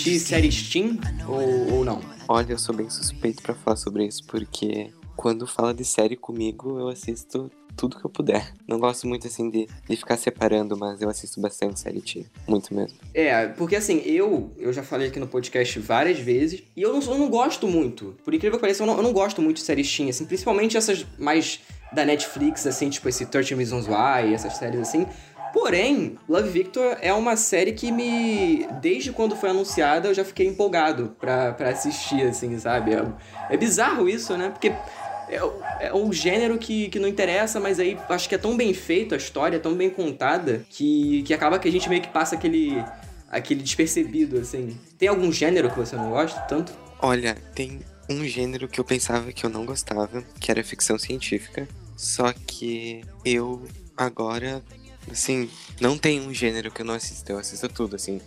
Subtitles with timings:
[0.00, 2.00] assistir séries teen ou, ou não?
[2.26, 6.78] Olha, eu sou bem suspeito pra falar sobre isso, porque quando fala de série comigo,
[6.78, 8.52] eu assisto tudo que eu puder.
[8.66, 12.02] Não gosto muito, assim, de, de ficar separando, mas eu assisto bastante série.
[12.48, 12.96] Muito mesmo.
[13.12, 17.00] É, porque assim, eu eu já falei aqui no podcast várias vezes, e eu não,
[17.00, 18.16] eu não gosto muito.
[18.24, 20.76] Por incrível que pareça, eu não, eu não gosto muito de séries teen, assim, principalmente
[20.76, 21.60] essas mais
[21.92, 25.06] da Netflix, assim, tipo esse 13 Reasons Why, essas séries assim.
[25.52, 28.66] Porém, Love Victor é uma série que me.
[28.80, 32.92] Desde quando foi anunciada, eu já fiquei empolgado pra, pra assistir, assim, sabe?
[32.92, 33.04] É,
[33.50, 34.50] é bizarro isso, né?
[34.50, 34.68] Porque
[35.28, 38.72] é, é um gênero que, que não interessa, mas aí acho que é tão bem
[38.74, 42.08] feito a história, é tão bem contada, que, que acaba que a gente meio que
[42.08, 42.82] passa aquele.
[43.30, 44.78] aquele despercebido, assim.
[44.98, 46.72] Tem algum gênero que você não gosta tanto?
[47.00, 51.66] Olha, tem um gênero que eu pensava que eu não gostava, que era ficção científica.
[51.96, 53.62] Só que eu
[53.96, 54.62] agora,
[55.10, 58.20] assim, não tem um gênero que eu não assisto, eu assisto tudo, assim.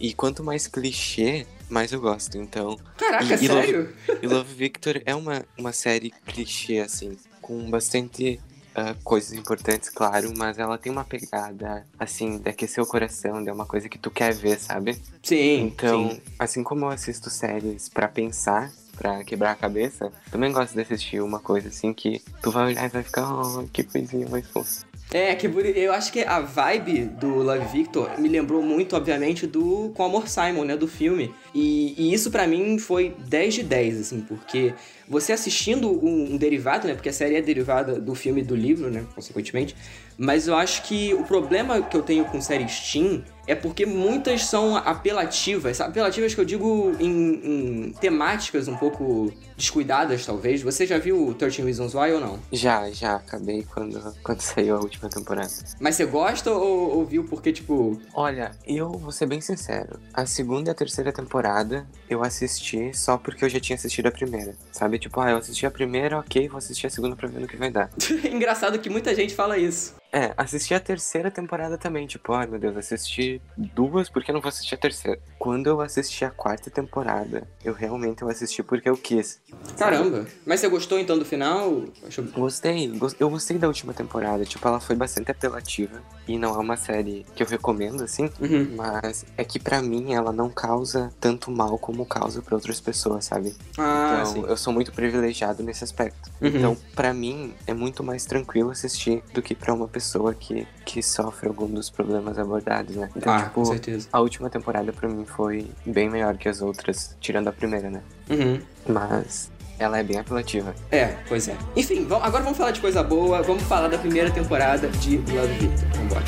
[0.00, 2.36] E quanto mais clichê, mais eu gosto.
[2.36, 3.94] Então, Caraca, E- e sério?
[4.22, 8.40] e Love Victor é uma, uma série clichê, assim, com bastante
[8.74, 13.50] ah, coisas importantes, claro, mas ela tem uma pegada, assim, de aquecer o coração, de
[13.50, 15.00] uma coisa que tu quer ver, sabe?
[15.22, 16.20] Sim, Então, sim.
[16.38, 21.20] assim como eu assisto séries pra pensar, pra quebrar a cabeça, também gosto de assistir
[21.22, 24.84] uma coisa assim que tu vai olhar e vai ficar, oh, que coisinha mais fofa.
[25.14, 25.76] É, que bonito.
[25.76, 30.26] Eu acho que a vibe do Love Victor me lembrou muito, obviamente, do Com Amor
[30.26, 30.76] Simon, né?
[30.76, 31.32] Do filme.
[31.54, 34.74] E, e isso pra mim foi 10 de 10, assim, porque
[35.08, 36.94] você assistindo um, um derivado, né?
[36.94, 39.06] Porque a série é derivada do filme e do livro, né?
[39.14, 39.76] Consequentemente.
[40.18, 44.44] Mas eu acho que o problema que eu tenho com séries teen é porque muitas
[44.44, 45.80] são apelativas.
[45.80, 50.62] Apelativas que eu digo em, em temáticas um pouco descuidadas, talvez.
[50.62, 52.38] Você já viu 13 Reasons Why ou não?
[52.52, 55.50] Já, já, acabei quando, quando saiu a última temporada.
[55.80, 58.00] Mas você gosta ou, ou viu porque, tipo.
[58.14, 59.98] Olha, eu vou ser bem sincero.
[60.12, 64.10] A segunda e a terceira temporada eu assisti só porque eu já tinha assistido a
[64.10, 64.56] primeira.
[64.72, 64.98] Sabe?
[64.98, 67.56] Tipo, ah, eu assisti a primeira, ok, vou assistir a segunda pra ver no que
[67.56, 67.90] vai dar.
[68.30, 69.94] Engraçado que muita gente fala isso.
[70.16, 74.34] É, assisti a terceira temporada também, tipo, ai meu Deus, assisti duas, por que eu
[74.34, 75.18] não vou assistir a terceira?
[75.40, 79.40] Quando eu assisti a quarta temporada, eu realmente eu assisti porque eu quis.
[79.76, 80.24] Caramba.
[80.46, 81.82] Mas você gostou então do final?
[82.06, 86.54] Achou- Gostei, gos- eu gostei da última temporada, tipo, ela foi bastante apelativa e não
[86.54, 88.76] é uma série que eu recomendo, assim, Uhum.
[88.76, 93.24] mas é que pra mim ela não causa tanto mal como causa pra outras pessoas,
[93.24, 93.52] sabe?
[93.76, 94.44] Ah, então, sim.
[94.48, 96.30] eu sou muito privilegiado nesse aspecto.
[96.40, 96.48] Uhum.
[96.48, 100.03] Então, pra mim, é muito mais tranquilo assistir do que pra uma pessoa
[100.38, 103.10] que, que sofre algum dos problemas abordados, né?
[103.16, 104.08] Então, ah, tipo, com certeza.
[104.12, 108.02] a última temporada pra mim foi bem melhor que as outras, tirando a primeira, né?
[108.30, 108.60] Uhum.
[108.88, 110.74] Mas ela é bem apelativa.
[110.90, 111.56] É, pois é.
[111.76, 113.42] Enfim, agora vamos falar de coisa boa.
[113.42, 115.88] Vamos falar da primeira temporada de Love Victor.
[115.96, 116.24] Vambora.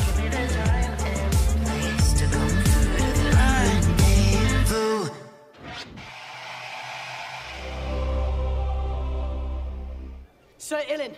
[10.67, 11.13] Sir Ilan,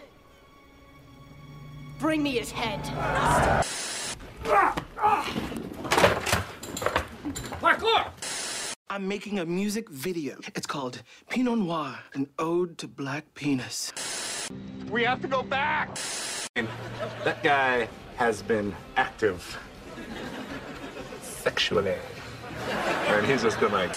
[1.98, 2.80] bring me his head.
[8.90, 10.36] I'm making a music video.
[10.54, 13.92] It's called Pinot Noir, an ode to black penis.
[14.90, 15.98] We have to go back!
[17.24, 19.58] That guy has been active
[21.22, 21.96] sexually.
[23.08, 23.94] And he's just been like,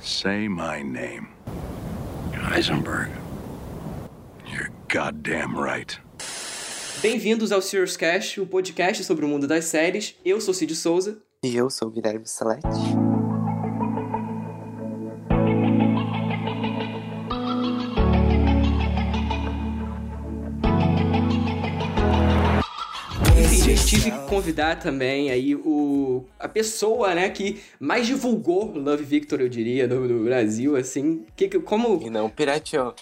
[0.00, 1.28] Say my name.
[2.32, 3.10] Heisenberg.
[4.46, 5.96] You're goddamn right.
[7.02, 10.14] Bem-vindos ao Serious Cast, o podcast sobre o mundo das séries.
[10.24, 11.20] Eu sou Cid Souza.
[11.44, 12.68] E eu sou o Guilherme Salete.
[23.86, 29.48] Tive que convidar também aí o a pessoa, né, que mais divulgou Love Victor, eu
[29.50, 31.26] diria, no, no Brasil, assim.
[31.36, 32.00] Que, que- como.
[32.02, 32.94] E não pirateou.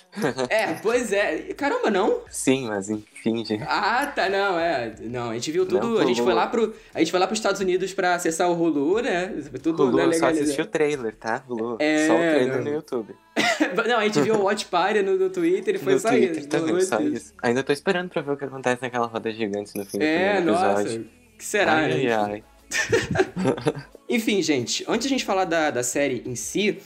[0.48, 1.52] É, pois é.
[1.56, 2.22] Caramba, não?
[2.28, 3.60] Sim, mas enfim, gente.
[3.66, 4.94] Ah, tá, não, é.
[5.00, 5.86] Não, a gente viu tudo.
[5.86, 6.74] Não, a gente foi lá pro.
[6.94, 9.28] A gente foi lá pros Estados Unidos pra acessar o Hulu, né?
[9.62, 10.42] Tudo Hulu, né, eu só legalizado.
[10.42, 11.42] assisti o trailer, tá?
[11.48, 11.76] Hulu.
[11.78, 12.64] É, só o trailer não.
[12.64, 13.14] no YouTube.
[13.88, 16.38] Não, a gente viu o Watch Party no, no Twitter e foi no só Twitter
[16.38, 16.48] isso.
[16.48, 17.32] também, só isso.
[17.42, 20.40] Ainda tô esperando pra ver o que acontece naquela roda gigante no fim do É,
[20.40, 20.80] nossa.
[20.82, 21.06] episódio.
[21.38, 22.12] que será, ai, né?
[22.12, 22.44] ai, ai.
[24.08, 26.78] Enfim, gente, antes de a gente falar da, da série em si,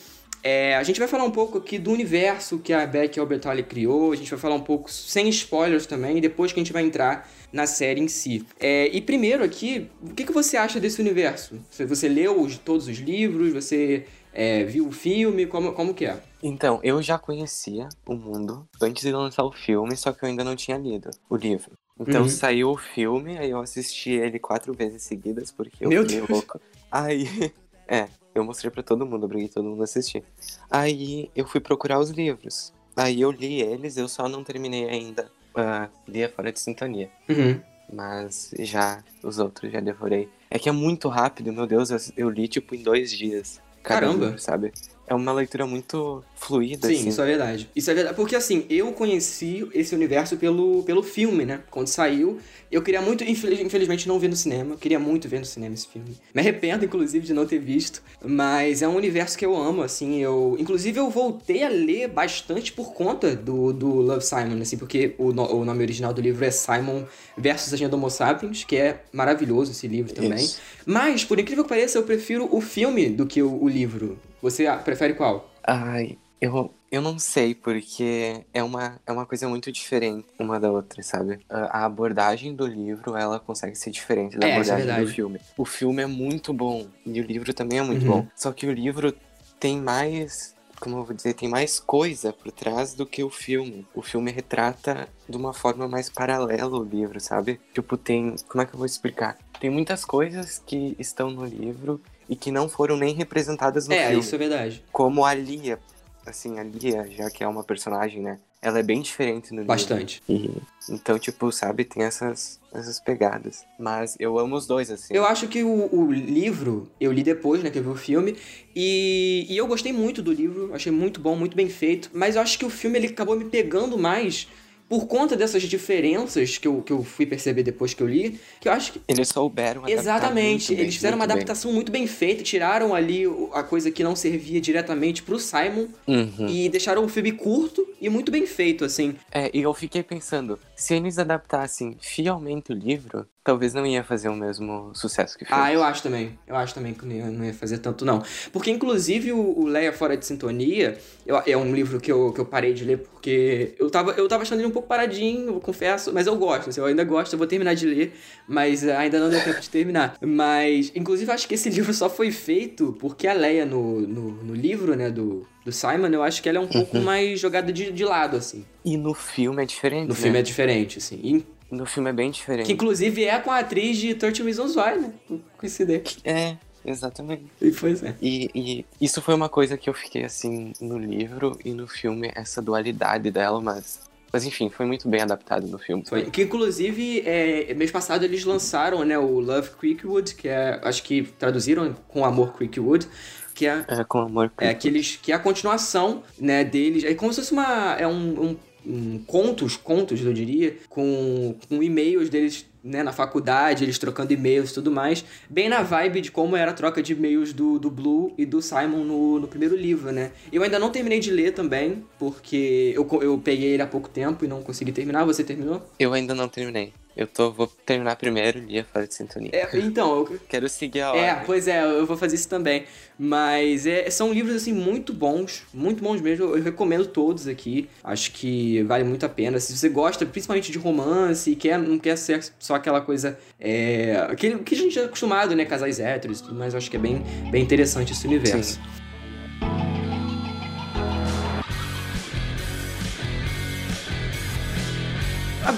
[0.44, 4.12] é, a gente vai falar um pouco aqui do universo que a Beck Albertalli criou,
[4.12, 7.28] a gente vai falar um pouco sem spoilers também, depois que a gente vai entrar
[7.50, 8.46] na série em si.
[8.60, 11.58] É, e primeiro aqui, o que, que você acha desse universo?
[11.70, 16.04] Você, você leu os- todos os livros, você é, viu o filme, como, como que
[16.04, 16.18] é?
[16.42, 20.44] Então, eu já conhecia o mundo antes de lançar o filme, só que eu ainda
[20.44, 21.72] não tinha lido o livro.
[21.98, 22.28] Então Uhum.
[22.28, 26.28] saiu o filme, aí eu assisti ele quatro vezes seguidas, porque eu Meu fiquei Deus.
[26.28, 26.60] louco.
[26.90, 27.24] Aí,
[27.88, 30.24] é, Eu mostrei pra todo mundo, obriguei todo mundo a assistir.
[30.70, 32.72] Aí eu fui procurar os livros.
[32.96, 35.30] Aí eu li eles, eu só não terminei ainda.
[35.54, 37.10] Uh, li a Fora de Sintonia.
[37.28, 37.60] Uhum.
[37.92, 40.28] Mas já os outros já devorei.
[40.50, 43.60] É que é muito rápido, meu Deus, eu, eu li tipo em dois dias.
[43.82, 44.26] Caramba.
[44.26, 44.72] livro, sabe?
[45.06, 47.08] É uma leitura muito fluida, Sim, assim.
[47.08, 47.70] isso é verdade.
[47.76, 48.16] Isso é verdade.
[48.16, 51.60] Porque assim, eu conheci esse universo pelo, pelo filme, né?
[51.70, 52.38] Quando saiu,
[52.70, 55.74] eu queria muito, infeliz- infelizmente não vi no cinema, eu queria muito ver no cinema
[55.74, 56.16] esse filme.
[56.34, 60.20] Me arrependo, inclusive, de não ter visto, mas é um universo que eu amo, assim,
[60.20, 60.56] eu...
[60.58, 65.32] Inclusive, eu voltei a ler bastante por conta do, do Love, Simon, assim, porque o,
[65.32, 67.04] no- o nome original do livro é Simon
[67.36, 70.38] versus Agenda Homo Sapiens, que é maravilhoso esse livro também.
[70.44, 70.58] Isso.
[70.86, 74.18] Mas, por incrível que pareça, eu prefiro o filme do que o, o livro.
[74.44, 75.50] Você prefere qual?
[75.66, 80.70] Ai, eu, eu não sei, porque é uma, é uma coisa muito diferente uma da
[80.70, 81.40] outra, sabe?
[81.48, 85.12] A, abordagem do livro, ela consegue ser diferente da É, é abordagem do verdade.
[85.14, 85.40] filme.
[85.56, 88.06] O filme é muito bom, e o livro também é muito Uhum.
[88.20, 88.28] bom.
[88.36, 89.14] Só que o livro
[89.58, 93.86] tem mais, como eu vou dizer, tem mais coisa por trás do que o filme.
[93.94, 97.58] O filme retrata de uma forma mais paralela o livro, sabe?
[97.72, 99.38] Tipo, tem, como é que eu vou explicar?
[99.58, 101.98] Tem muitas coisas que estão no livro
[102.28, 104.84] e que não foram nem representadas no é, filme isso é verdade.
[104.92, 105.78] como a Lia,
[106.26, 108.38] assim, a Lia, já que é uma personagem, né?
[108.62, 109.66] Ela é bem diferente no livro.
[109.66, 110.22] Bastante.
[110.26, 110.50] E,
[110.88, 113.62] então, tipo, sabe, tem essas, essas pegadas.
[113.78, 115.12] Mas eu amo os dois, assim.
[115.12, 118.38] Eu acho que o, o livro, eu li depois, né, que eu vi o filme,
[118.74, 122.42] e, e eu gostei muito do livro, achei muito bom, muito bem feito, mas eu
[122.42, 124.48] acho que o filme ele acabou me pegando mais
[124.88, 128.68] por conta dessas diferenças que eu, que eu fui perceber depois que eu li, que
[128.68, 131.36] eu acho que Eles souberam Exatamente, muito bem, eles fizeram uma muito bem.
[131.42, 136.46] adaptação muito bem feita, tiraram ali a coisa que não servia diretamente pro Simon Uhum.
[136.48, 139.16] e deixaram o filme curto e muito bem feito, assim.
[139.32, 144.28] É, e eu fiquei pensando, se eles adaptassem fielmente o livro, talvez não ia fazer
[144.30, 145.56] o mesmo sucesso que fez.
[145.56, 146.38] Ah, eu acho também.
[146.46, 148.22] Eu acho também que não ia, fazer tanto, não.
[148.52, 152.40] Porque, inclusive, o, o Leia Fora de Sintonia eu- é um livro que eu, que
[152.40, 155.60] eu parei de ler porque eu tava, eu tava achando ele um pouco paradinho, eu
[155.60, 156.70] confesso, mas eu gosto.
[156.70, 158.14] assim, eu ainda gosto, eu vou terminar de ler,
[158.48, 160.16] mas ainda não deu tempo de terminar.
[160.20, 164.30] Mas, inclusive, eu acho que esse livro só foi feito porque a Leia, no, no,
[164.42, 167.70] no livro, né, do, do Simon, eu acho que ela é um pouco mais jogada
[167.72, 168.64] de, de lado, assim.
[168.84, 170.20] E no filme é diferente, No né?
[170.20, 171.20] filme é diferente, assim.
[171.22, 172.66] E- No filme é bem diferente.
[172.66, 175.12] que, inclusive, é com a atriz de 13 Reasons Why, né?
[175.58, 176.18] Coincidente.
[176.24, 177.46] É, exatamente.
[177.60, 178.14] E Pois é.
[178.22, 182.30] E, e isso foi uma coisa que eu fiquei assim no livro e no filme,
[182.34, 184.00] essa dualidade dela, mas.
[184.32, 186.02] Mas enfim, foi muito bem adaptado no filme.
[186.04, 186.24] Foi.
[186.24, 190.80] Que inclusive, é, mês passado eles lançaram, né, o Love Creekwood, que é.
[190.82, 193.06] Acho que traduziram com Amor Creekwood,
[193.54, 194.52] que é, É, com amor.
[194.58, 195.16] é aqueles.
[195.22, 197.04] que é a continuação, né, deles.
[197.04, 197.94] É como se fosse uma.
[197.94, 198.42] É um.
[198.50, 198.56] um
[198.86, 204.70] um contos, contos, eu diria, com, com e-mails deles, né, na faculdade, eles trocando e-mails
[204.70, 207.90] e tudo mais, bem na vibe de como era a troca de e-mails do, do
[207.90, 210.32] Blue e do Simon no, no primeiro livro, né.
[210.52, 214.44] Eu ainda não terminei de ler também, porque eu, eu peguei ele há pouco tempo
[214.44, 215.82] e não consegui terminar, você terminou?
[215.98, 216.92] Eu ainda não terminei.
[217.16, 219.50] Eu tô, vou terminar primeiro e ia fora de sintonia.
[219.52, 221.46] É, então, eu, Quero seguir a É, ordem.
[221.46, 222.84] pois é, eu vou fazer isso também.
[223.16, 225.62] Mas é, são livros, assim, muito bons.
[225.72, 226.46] Muito bons mesmo.
[226.56, 227.88] Eu recomendo todos aqui.
[228.02, 229.60] Acho que vale muito a pena.
[229.60, 233.38] Se você gosta, principalmente de romance, e quer, não quer ser só aquela coisa.
[233.60, 235.64] É, aquele, que a gente é acostumado, né?
[235.64, 236.74] Casais héteros e tudo mais.
[236.74, 238.74] Eu acho que é bem, bem interessante esse universo.
[238.74, 239.03] Sim.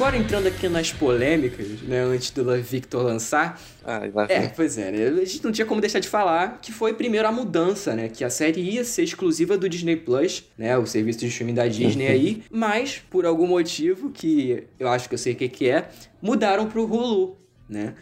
[0.07, 2.05] Agora entrando aqui nas polêmicas, né?
[2.05, 3.61] Antes do Victor lançar.
[3.85, 5.21] Ah, lá É, pois é, né?
[5.21, 8.09] A gente não tinha como deixar de falar que foi primeiro a mudança, né?
[8.09, 10.79] Que a série ia ser exclusiva do Disney Plus, né?
[10.79, 12.45] O serviço de streaming da Disney aí.
[12.49, 15.89] Mas, por algum motivo, que eu acho que eu sei o que, que é,
[16.23, 17.37] mudaram pro Hulu,
[17.69, 17.95] né?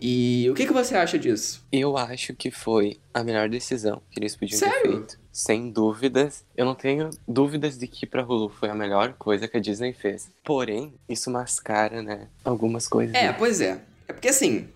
[0.00, 1.64] E o que, que você acha disso?
[1.72, 4.92] Eu acho que foi a melhor decisão que eles podiam ter Sério?
[4.92, 5.18] feito.
[5.32, 6.44] Sem dúvidas.
[6.56, 9.92] Eu não tenho dúvidas de que pra Hulu foi a melhor coisa que a Disney
[9.92, 10.30] fez.
[10.44, 12.28] Porém, isso mascara, né?
[12.44, 13.14] Algumas coisas.
[13.14, 13.80] É, pois é.
[14.08, 14.68] É porque assim,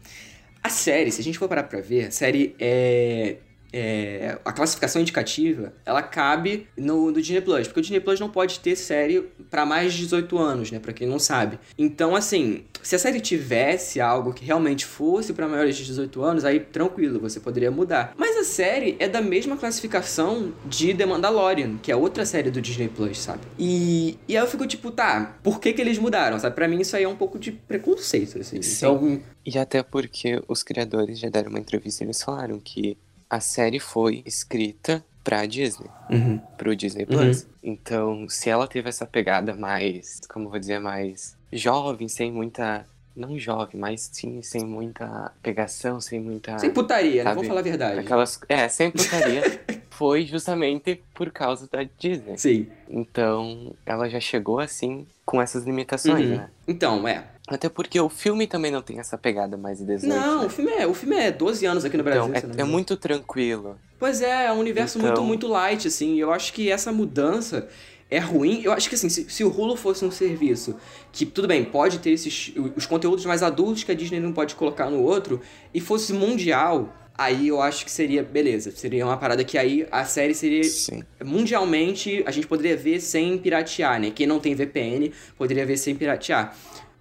[0.63, 3.39] a série, se a gente for parar pra ver, a série é.
[3.73, 8.29] É, a classificação indicativa, ela cabe no, no Disney Plus, porque o Disney Plus não
[8.29, 11.59] pode ter série pra mais de 18 anos, né, Pra quem não sabe.
[11.79, 16.45] Então, assim, se a série tivesse algo que realmente fosse pra maiores de 18 anos,
[16.45, 18.15] aí tranquilo, você poderia mudar.
[18.17, 22.61] Mas a série é da mesma classificação de The Mandalorian, que é outra série do
[22.61, 23.41] Disney Plus, sabe?
[23.59, 26.55] E, e aí eu fico tipo, tá, por que que eles mudaram, sabe?
[26.55, 28.63] Pra mim isso aí é um pouco de preconceito, assim.
[28.63, 28.77] Sim.
[28.77, 32.97] Então, E até porque os criadores já deram uma entrevista e eles falaram que
[33.31, 36.39] a série foi escrita pra Disney, uhum.
[36.59, 37.47] pro Disney Plus.
[37.63, 42.85] Então, se ela teve essa pegada mais, como vou dizer, mais jovem, sem muita
[43.15, 46.59] não jovem, mas sim sem muita pegação, sem muita.
[46.59, 47.31] Sem putaria, né?
[47.31, 47.35] Sabe?
[47.35, 48.01] Vamos falar a verdade.
[48.01, 48.41] Aquelas.
[48.49, 49.43] É, sem putaria.
[50.01, 52.39] foi justamente por causa da Disney.
[52.39, 52.67] Sim.
[52.89, 56.37] Então, ela já chegou assim com essas limitações, Uhum.
[56.39, 56.51] né?
[56.67, 57.25] Então, é.
[57.47, 60.13] Até porque o filme também não tem essa pegada mais de 18.
[60.13, 60.47] Não, né?
[60.47, 62.25] o filme é, o filme é 12 anos aqui no Brasil.
[62.25, 63.79] Então, eu não é, é muito tranquilo.
[63.97, 66.15] Pois é, é um universo Então- muito, muito light, assim.
[66.17, 67.69] e Eu acho que essa mudança
[68.11, 68.61] é ruim.
[68.65, 70.75] Eu acho que, assim, se, se o Hulu fosse um serviço
[71.13, 74.57] que, tudo bem, pode ter esses, os conteúdos mais adultos que a Disney não pode
[74.57, 75.41] colocar no outro,
[75.73, 78.71] e fosse mundial, aí eu acho que seria, beleza.
[78.71, 81.03] Seria uma parada que aí a série seria Sim.
[81.23, 84.11] mundialmente a gente poderia ver sem piratear, né?
[84.11, 86.57] Quem não tem VPN poderia ver sem piratear.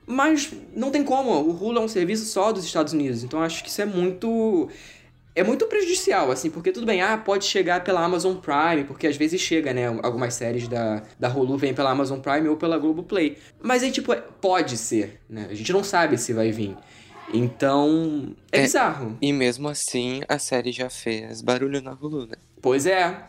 [0.05, 3.63] Mas não tem como, o Hulu é um serviço só dos Estados Unidos, então acho
[3.63, 4.67] que isso é muito
[5.35, 9.15] é muito prejudicial, assim, porque tudo bem, ah, pode chegar pela Amazon Prime, porque às
[9.15, 13.37] vezes chega, né, algumas séries da, da Hulu vêm pela Amazon Prime ou pela Globoplay.
[13.61, 16.75] Mas aí, tipo, é- pode ser, né, a gente não sabe se vai vir.
[17.33, 18.61] Então, é, É.
[18.63, 19.17] bizarro.
[19.21, 22.35] E mesmo assim, a série já fez barulho na Hulu, né?
[22.61, 23.23] Pois é,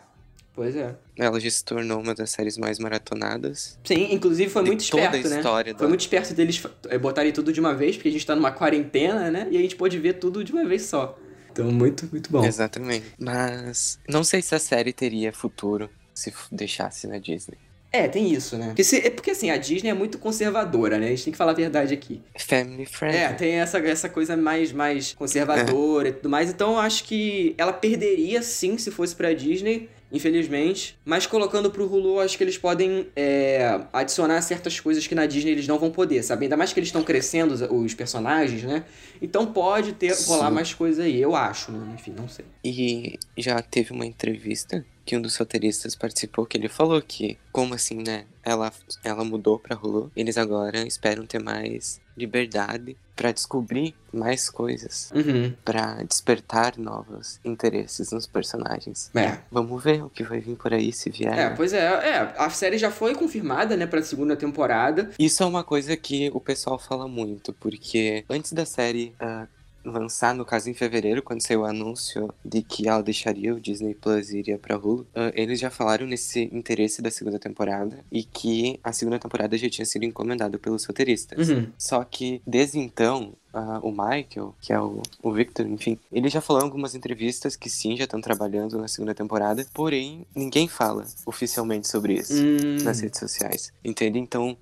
[0.53, 0.95] pois é.
[1.17, 3.77] Ela já se tornou uma das séries mais maratonadas.
[3.83, 5.37] Sim, inclusive foi muito toda a esperto, né?
[5.37, 8.25] história Foi da- muito esperto deles eh, botarem tudo de uma vez, porque a gente
[8.25, 9.47] tá numa quarentena, né?
[9.51, 11.17] E a gente pôde ver tudo de uma vez só.
[11.51, 12.43] Então, muito, muito bom.
[12.45, 13.05] Exatamente.
[13.19, 17.57] Mas não sei se a série teria futuro se deixasse na Disney.
[17.93, 18.67] É, tem isso, né?
[18.67, 21.07] Porque, se- é porque assim, a Disney é muito conservadora, né?
[21.07, 22.21] A gente tem que falar a verdade aqui.
[22.39, 23.17] Family friendly.
[23.19, 26.49] É, tem essa, essa coisa mais, mais conservadora e tudo mais.
[26.49, 29.89] Então eu acho que ela perderia sim se fosse pra Disney,
[30.25, 30.97] infelizmente.
[31.03, 35.51] Mas colocando pro Hulu, acho que eles podem é, adicionar certas coisas que na Disney
[35.51, 36.45] eles não vão poder, sabe?
[36.45, 38.85] Ainda mais que eles estão crescendo os, os personagens, né?
[39.21, 41.93] Então pode ter rolar mais coisa aí, eu acho, né?
[41.95, 42.45] Enfim, não sei.
[42.63, 47.73] E já teve uma entrevista que um dos roteiristas participou que ele falou que, como
[47.73, 48.25] assim, né?
[48.43, 48.71] Ela,
[49.03, 50.11] ela mudou pra Hulu.
[50.15, 55.53] Eles agora esperam ter mais liberdade pra descobrir mais coisas, Uhum.
[55.63, 59.11] Pra despertar novos interesses nos personagens.
[59.15, 59.37] É.
[59.51, 61.31] Vamos ver o que vai vir por aí se vier.
[61.33, 61.53] É, né?
[61.55, 62.33] pois é, é.
[62.37, 65.11] A série já foi confirmada, né, pra segunda temporada.
[65.19, 69.47] Isso é uma coisa que o pessoal fala muito, porque antes da série ah,
[69.83, 73.93] lançar, no caso em fevereiro, quando saiu o anúncio de que ela deixaria o Disney
[73.95, 78.23] Plus e iria pra Hulu, ah, eles já falaram nesse interesse da segunda temporada e
[78.23, 81.49] que a segunda temporada já tinha sido encomendada pelos roteiristas.
[81.49, 81.67] Uhum.
[81.77, 86.41] Só que desde então, ah, o Michael, que é o, o Victor, enfim, ele já
[86.41, 91.05] falou em algumas entrevistas que sim, já estão trabalhando na segunda temporada, porém, ninguém fala
[91.25, 92.83] oficialmente sobre isso Hum.
[92.83, 93.73] nas redes sociais.
[93.83, 94.19] Entende?
[94.19, 94.55] Então,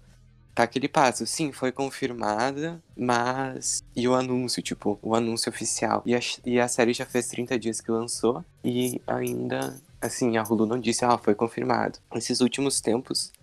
[0.53, 1.25] tá aquele passo.
[1.25, 3.83] Sim, foi confirmada, mas.
[3.95, 6.01] E o anúncio, tipo, o anúncio oficial.
[6.05, 9.79] E a, e a série já fez 30 dias que lançou e ainda.
[10.01, 11.99] Assim, a Hulu não disse, ah, foi confirmado.
[12.13, 13.33] Nesses últimos tempos,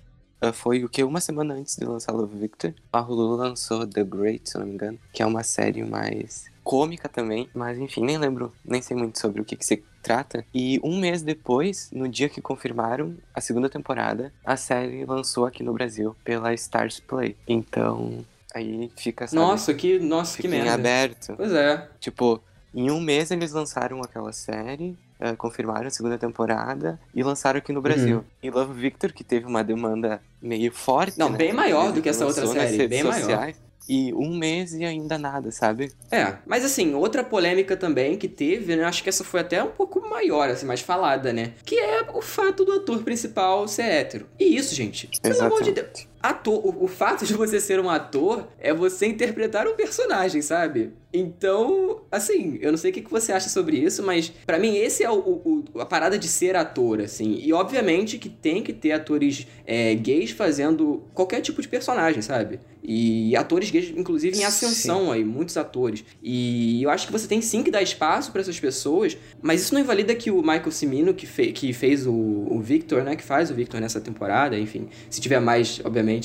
[0.40, 1.02] ah, foi o que?
[1.02, 4.74] Uma semana antes de lançar Love Victor, a Hulu lançou The Great, se não me
[4.74, 9.20] engano, que é uma série mais cômica também, mas enfim, nem lembro, nem sei muito
[9.20, 9.64] sobre o que, que
[10.06, 10.44] trata.
[10.54, 15.64] E um mês depois, no dia que confirmaram a segunda temporada, a série lançou aqui
[15.64, 17.36] no Brasil pela Stars Play.
[17.48, 20.74] Então, aí fica, sabe, Nossa, que, nossa, que fica em merda.
[20.74, 21.34] aberto.
[21.36, 21.88] Pois é.
[21.98, 22.40] Tipo,
[22.72, 27.72] em um mês eles lançaram aquela série, eh, confirmaram a segunda temporada e lançaram aqui
[27.72, 28.18] no Brasil.
[28.18, 28.24] Uhum.
[28.42, 31.18] E Love Victor, que teve uma demanda meio forte.
[31.18, 33.18] Não, né, bem maior do que essa outra série, bem maior.
[33.18, 33.56] sociais,
[33.88, 35.92] E um mês e ainda nada, sabe?
[36.10, 38.84] É, mas assim, outra polêmica também que teve, né?
[38.84, 41.52] Acho que essa foi até um pouco maior, assim, mais falada, né?
[41.64, 44.26] Que é o fato do ator principal ser hétero.
[44.38, 46.08] E isso, gente, pelo amor de Deus.
[46.28, 50.92] Ator, o, o fato de você ser um ator é você interpretar um personagem, sabe?
[51.30, 54.76] Então, assim, eu não sei o que que você acha sobre isso, mas pra mim
[54.76, 57.38] esse é o, o- a parada de ser ator, assim.
[57.42, 62.60] E obviamente que tem que ter atores é, gays fazendo qualquer tipo de personagem, sabe?
[62.88, 66.04] E atores gays, inclusive, em ascensão aí, muitos atores.
[66.22, 69.74] E eu acho que você tem sim que dar espaço pra essas pessoas, mas isso
[69.74, 73.16] não invalida que o Michael Cimino, que, fe que fez o, o Victor, né?
[73.16, 74.88] Que faz o Victor nessa temporada, enfim.
[75.10, 76.15] Se tiver mais, obviamente,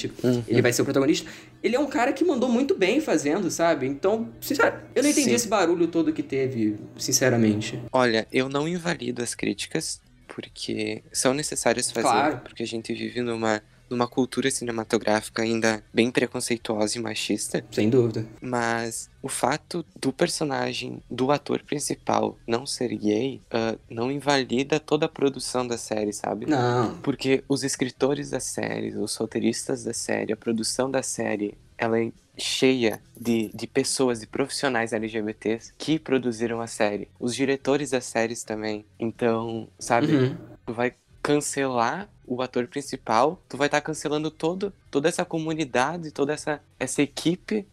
[0.48, 1.30] ele vai ser o protagonista.
[1.64, 3.86] Ele é um cara que mandou muito bem fazendo, sabe?
[3.88, 5.36] Então, sinceramente, eu não entendi Sim.
[5.36, 7.80] esse barulho todo que teve, sinceramente.
[7.92, 12.38] Olha, eu não invalido as críticas, porque são necessárias fazer, Claro.
[12.44, 17.64] porque a gente vive numa, numa cultura cinematográfica ainda bem preconceituosa e machista.
[17.72, 18.26] Sem dúvida.
[18.42, 25.06] Mas o fato do personagem, do ator principal não ser gay, ah, não invalida toda
[25.06, 26.46] a produção da série, sabe?
[26.46, 26.98] Não.
[26.98, 32.12] Porque os escritores da série, os roteiristas da série, a produção da série, ela é
[32.38, 37.08] cheia de, de pessoas, de profissionais LGBTs que produziram a série.
[37.20, 38.86] Os diretores das séries também.
[39.00, 40.16] Então, sabe?
[40.16, 40.38] Uhum.
[40.66, 46.34] Tu vai cancelar o ator principal, tu vai estar cancelando todo, toda essa comunidade, toda
[46.34, 47.68] essa, essa equipe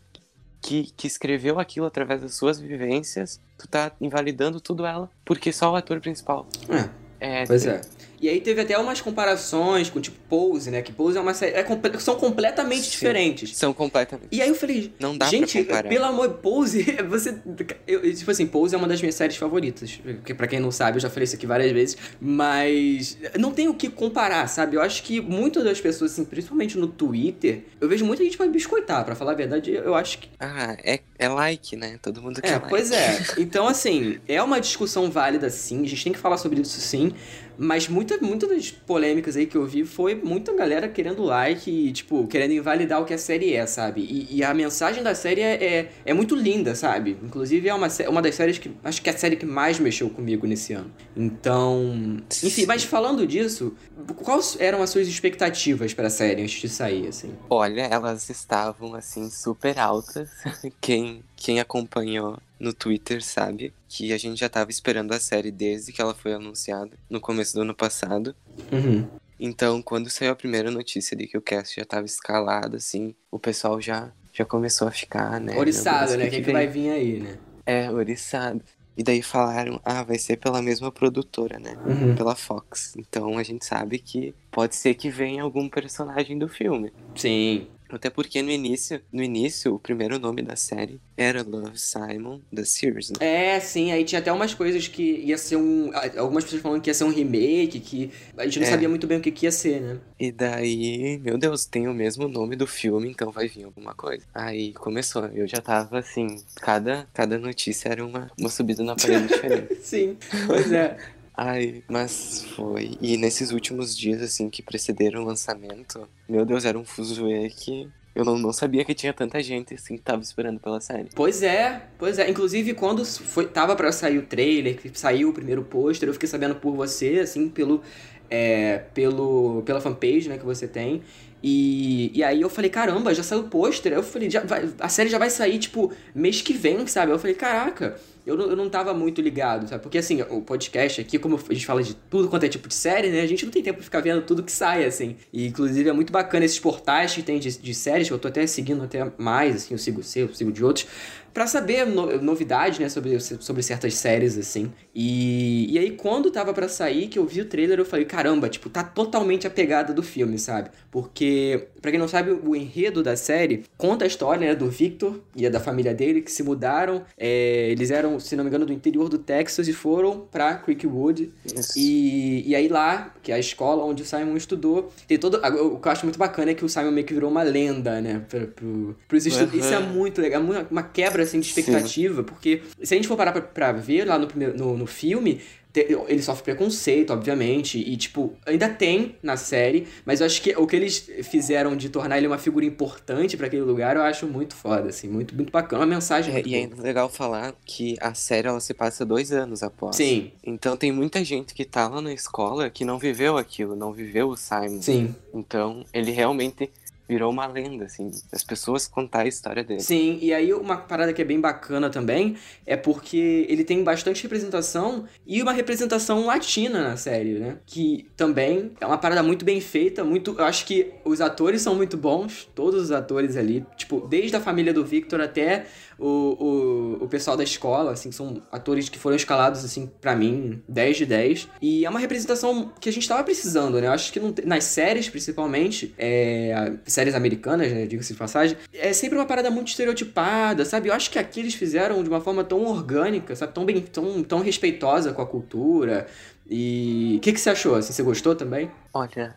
[0.60, 5.72] que, que escreveu aquilo através das suas vivências, tu tá invalidando tudo ela, porque só
[5.72, 6.46] o ator principal.
[6.68, 6.88] É,
[7.20, 7.80] É, pois é.
[8.20, 10.82] E aí teve até umas comparações com, tipo, Pose, né?
[10.82, 11.52] Que Pose é uma série...
[11.56, 12.90] é comple- são completamente Sim.
[12.90, 13.56] diferentes.
[13.56, 14.28] São completamente.
[14.32, 17.38] E aí eu falei, Não dá pra gente, pelo amor, Pose, você.
[17.86, 20.00] Eu, tipo assim, Pose é uma das minhas séries favoritas.
[20.24, 21.96] Que pra quem não sabe, eu já falei isso aqui várias vezes.
[22.20, 24.76] Mas não tem o que comparar, sabe?
[24.76, 28.48] Eu acho que muitas das pessoas, assim, principalmente no Twitter, eu vejo muita gente vai
[28.48, 29.04] biscoitar.
[29.04, 30.28] Pra falar a verdade, eu acho que.
[30.40, 31.98] Ah, é, é like, né?
[32.00, 32.68] Todo mundo quer É, like.
[32.68, 33.18] pois é.
[33.38, 35.82] Então, assim, é uma discussão válida, sim.
[35.84, 37.12] A gente tem que falar sobre isso, sim.
[37.60, 41.90] Mas muita, muita das polêmicas aí que eu vi foi muita galera querendo like e,
[41.92, 44.00] tipo, querendo invalidar o que a série é, sabe?
[44.02, 47.18] E, e a mensagem da série é, é, é muito linda, sabe?
[47.20, 48.70] Inclusive é uma, uma das séries que.
[48.84, 50.92] Acho que é a série que mais mexeu comigo nesse ano.
[51.16, 52.18] Então.
[52.44, 53.74] Enfim, mas falando disso,
[54.22, 57.34] quais eram as suas expectativas pra série antes de sair, assim?
[57.50, 60.28] Olha, elas estavam assim super altas.
[60.80, 65.92] Quem, quem acompanhou no Twitter sabe que a gente já tava esperando a série desde
[65.92, 68.34] que ela foi anunciada no começo do ano passado.
[68.72, 69.06] Uhum.
[69.40, 73.38] Então, quando saiu a primeira notícia de que o cast já tava escalado, assim, o
[73.38, 75.56] pessoal já, já começou a ficar, né?
[75.56, 76.26] Oriçado, né?
[76.26, 77.38] O que, vai vir aí, né?
[77.64, 78.62] É, oriçado.
[78.96, 81.78] E daí falaram, ah, vai ser pela mesma produtora, né?
[81.86, 82.16] Uhum.
[82.16, 82.96] Pela Fox.
[82.98, 86.92] Então a gente sabe que pode ser que venha algum personagem do filme.
[87.14, 87.68] Sim.
[87.90, 92.64] Até porque no início, no início, o primeiro nome da série era Love Simon, The
[92.64, 93.16] Series, né?
[93.20, 95.90] É, sim, aí tinha até umas coisas que ia ser um.
[96.16, 98.70] Algumas pessoas falando que ia ser um remake, que a gente não É.
[98.70, 99.98] sabia muito bem o que, que ia ser, né?
[100.20, 104.24] E daí, meu Deus, tem o mesmo nome do filme, então vai vir alguma coisa.
[104.34, 109.26] Aí começou, eu já tava assim, cada, cada notícia era uma, uma subida na parede
[109.28, 109.76] diferente.
[109.82, 110.16] Sim,
[110.46, 110.96] pois é.
[111.40, 112.98] Ai, mas foi.
[113.00, 117.88] E nesses últimos dias, assim, que precederam o lançamento, meu Deus, era um fuzuê que
[118.12, 121.10] eu não, não sabia que tinha tanta gente, assim, que tava esperando pela série.
[121.14, 122.28] Pois é, pois é.
[122.28, 126.28] Inclusive, quando foi, tava pra sair o trailer, que saiu o primeiro pôster, eu fiquei
[126.28, 127.82] sabendo por você, assim, pelo.
[128.30, 131.02] É, pelo pela fanpage, né, que você tem.
[131.42, 133.92] E, e aí eu falei, caramba, já saiu o pôster.
[133.92, 137.12] Eu falei, já vai- a série já vai sair, tipo, mês que vem, sabe?
[137.12, 137.96] Eu falei, caraca,
[138.28, 139.82] eu não, eu não tava muito ligado, sabe?
[139.82, 142.74] Porque, assim, o podcast aqui, como a gente fala de tudo quanto é tipo de
[142.74, 143.22] série, né?
[143.22, 145.16] A gente não tem tempo de ficar vendo tudo que sai, assim.
[145.32, 148.28] E, inclusive, é muito bacana esses portais que tem de, de séries, que eu tô
[148.28, 150.86] até seguindo até mais, assim, eu sigo seu, eu sigo de outros,
[151.32, 154.72] pra saber no, novidades, né, sobre, sobre certas séries, assim.
[154.94, 158.48] E, e aí, quando tava pra sair, que eu vi o trailer, eu falei, caramba,
[158.48, 160.70] tipo, tá totalmente a pegada do filme, sabe?
[160.90, 165.20] Porque, pra quem não sabe, o enredo da série conta a história, né, do Victor
[165.36, 168.72] e da família dele, que se mudaram, é, eles eram, se não me engano, do
[168.72, 171.72] interior do Texas e foram pra Creekwood, Isso.
[171.76, 175.36] e, e aí lá, que é a escola onde o Simon estudou, tem todo.
[175.36, 178.00] O que eu acho muito bacana é que o Simon meio que virou uma lenda,
[178.00, 178.24] né?
[178.28, 179.54] Pra, pro, pros estudos.
[179.54, 179.60] Uhum.
[179.60, 181.60] Isso é muito legal, uma, uma quebra assim, de Sim.
[181.60, 184.86] expectativa, porque se a gente for parar pra, pra ver lá no, primeiro, no, no
[184.86, 185.40] filme.
[185.74, 190.66] Ele sofre preconceito, obviamente, e, tipo, ainda tem na série, mas eu acho que o
[190.66, 194.56] que eles fizeram de tornar ele uma figura importante pra aquele lugar, eu acho muito
[194.56, 195.82] foda, assim, muito, muito bacana.
[195.84, 199.62] Uma mensagem É, e é legal falar que a série ela se passa dois anos
[199.62, 199.94] após.
[199.94, 203.92] Sim, Então tem muita gente que tá lá na escola que não viveu aquilo, não
[203.92, 204.82] viveu o Simon.
[204.82, 205.14] sim.
[205.32, 206.70] Então ele realmente
[207.08, 208.10] virou uma lenda, assim.
[208.32, 209.80] As pessoas contar a história dele.
[209.80, 214.22] Sim, e aí uma parada que é bem bacana também é porque ele tem bastante
[214.22, 217.58] representação e uma representação latina na série, né?
[217.64, 220.34] Que também é uma parada muito bem feita, muito.
[220.38, 224.40] Eu acho que os atores são muito bons, todos os atores ali, tipo, desde a
[224.40, 225.66] família do Victor até
[225.98, 230.62] o, o, o pessoal da escola, assim, são atores que foram escalados, assim, pra mim,
[230.68, 231.48] 10 de 10.
[231.60, 233.88] E é uma representação que a gente tava precisando, né?
[233.88, 238.92] Eu acho que não nas séries, principalmente, é, séries americanas, né, diga-se de passagem, é
[238.92, 240.88] sempre uma parada muito estereotipada, sabe?
[240.88, 243.52] Eu acho que aqui eles fizeram de uma forma tão orgânica, sabe?
[243.52, 246.06] Tão bem, tão, tão respeitosa com a cultura.
[246.48, 247.74] E o que, que você achou?
[247.74, 248.70] Assim, você gostou também?
[248.94, 249.36] Olha,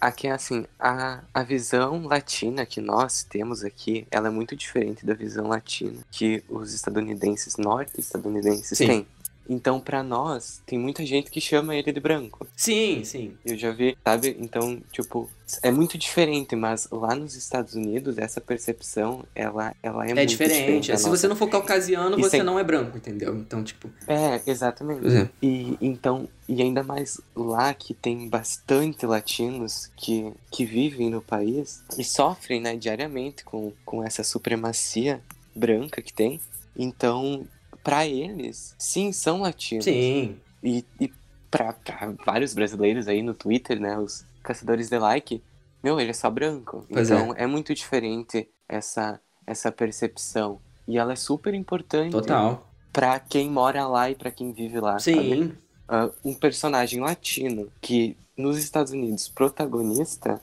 [0.00, 5.06] aqui é assim, a, a visão latina que nós temos aqui, ela é muito diferente
[5.06, 9.06] da visão latina que os estadunidenses, norte-estadunidenses têm.
[9.48, 12.46] Então, pra nós, tem muita gente que chama ele de branco.
[12.54, 13.36] Sim, sim.
[13.44, 14.36] Eu já vi, sabe?
[14.38, 15.28] Então, tipo,
[15.62, 20.28] é muito diferente, mas lá nos Estados Unidos, essa percepção, ela, ela é, É, muito
[20.28, 20.90] diferente.
[20.90, 21.16] da Se nossa.
[21.16, 23.34] você não for caucasiano, E você sem- não é branco, entendeu?
[23.36, 23.90] Então, tipo.
[24.06, 25.06] É, exatamente.
[25.16, 25.28] É.
[25.42, 31.82] E então, e ainda mais lá que tem bastante latinos que, que vivem no país
[31.98, 35.20] e sofrem, né, diariamente com, com essa supremacia
[35.54, 36.40] branca que tem.
[36.76, 37.46] Então,
[37.82, 39.84] pra eles, sim, são latinos.
[39.84, 40.36] Sim.
[40.62, 41.10] E, e
[41.50, 45.42] pra, pra vários brasileiros aí no Twitter, né, os caçadores de like,
[45.82, 46.84] meu, ele é só branco.
[46.92, 47.46] Pois então é.
[47.46, 50.60] muito diferente essa essa percepção.
[50.86, 52.68] E ela é super importante Total.
[52.92, 54.98] pra quem mora lá e pra quem vive lá.
[54.98, 55.52] Sim.
[55.88, 60.40] Ah, um personagem latino que nos Estados Unidos protagonista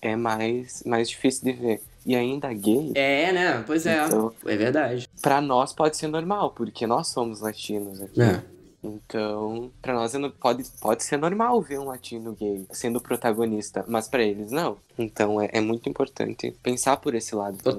[0.00, 1.82] é mais, mais difícil de ver.
[2.04, 3.64] E ainda gay, É, né?
[3.66, 4.06] Pois é.
[4.06, 5.08] Então- É verdade.
[5.20, 8.22] pra nós pode ser normal, porque nós somos latinos aqui.
[8.22, 8.42] É.
[8.94, 14.08] Então, pra nós é pode, pode ser normal ver um latino gay sendo protagonista, mas
[14.08, 14.76] pra eles não.
[14.98, 17.58] Então é, é muito importante pensar por esse lado.
[17.62, 17.76] também.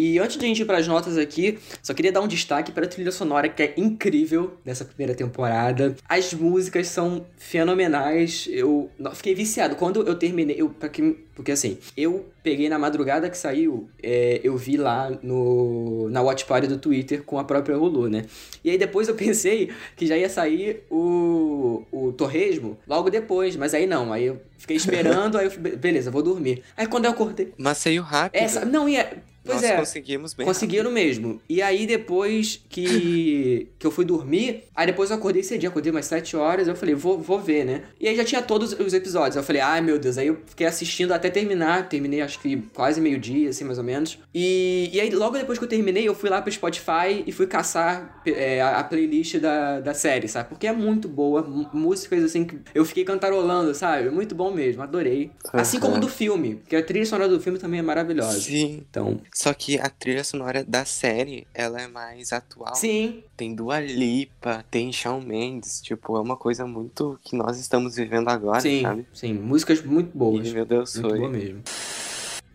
[0.00, 2.84] E antes de a gente ir pras notas aqui, só queria dar um destaque para
[2.84, 5.96] a trilha sonora que é incrível dessa primeira temporada.
[6.08, 8.46] As músicas são fenomenais.
[8.50, 9.74] Eu fiquei viciado.
[9.76, 14.40] Quando eu terminei, eu, pra quem- porque assim, eu peguei na madrugada que saiu, é,
[14.42, 18.24] eu vi lá no, na Watch Party do Twitter com a própria Hulu, né?
[18.64, 23.74] E aí depois eu pensei que já ia sair o, o Torresmo logo depois, mas
[23.74, 24.12] aí não.
[24.12, 26.62] Aí eu fiquei esperando, aí eu falei, beleza, vou dormir.
[26.76, 27.52] Aí quando eu acordei.
[27.58, 28.40] Mas saiu rápido.
[28.40, 29.22] Essa, não, ia.
[29.48, 29.76] Pois Nós é.
[29.76, 30.46] conseguimos bem.
[30.46, 31.40] Conseguiram mesmo.
[31.48, 36.04] E aí, depois que, que eu fui dormir, aí depois eu acordei cedinho, acordei umas
[36.04, 37.84] 7 horas, eu falei, vou, vou ver, né?
[37.98, 39.36] E aí já tinha todos os episódios.
[39.36, 41.88] Eu falei, ai meu Deus, aí eu fiquei assistindo até terminar.
[41.88, 44.18] Terminei acho que quase meio-dia, assim, mais ou menos.
[44.34, 47.46] E, e aí, logo depois que eu terminei, eu fui lá pro Spotify e fui
[47.46, 50.50] caçar é, a, a playlist da, da série, sabe?
[50.50, 51.42] Porque é muito boa.
[51.72, 54.10] Músicas, assim, que eu fiquei cantarolando, sabe?
[54.10, 55.30] Muito bom mesmo, adorei.
[55.54, 58.40] Assim como do filme, porque a trilha sonora do filme também é maravilhosa.
[58.40, 58.84] Sim.
[58.90, 62.74] Então, Só que a trilha sonora da série, ela é mais atual.
[62.74, 67.94] sim, Tem Dua Lipa, tem Shawn Mendes, tipo, é uma coisa muito que nós estamos
[67.94, 69.06] vivendo agora, Sim, sabe?
[69.12, 70.44] sim, músicas muito boas.
[70.48, 71.18] E, meu Deus, Muito foi.
[71.20, 71.62] boa mesmo.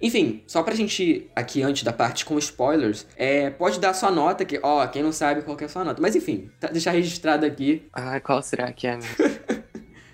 [0.01, 4.43] Enfim, só pra gente aqui antes da parte com spoilers, é, pode dar sua nota,
[4.43, 6.01] que, ó, quem não sabe qual que é a sua nota.
[6.01, 8.99] Mas enfim, tá, deixar registrado aqui, Ah, qual será que é?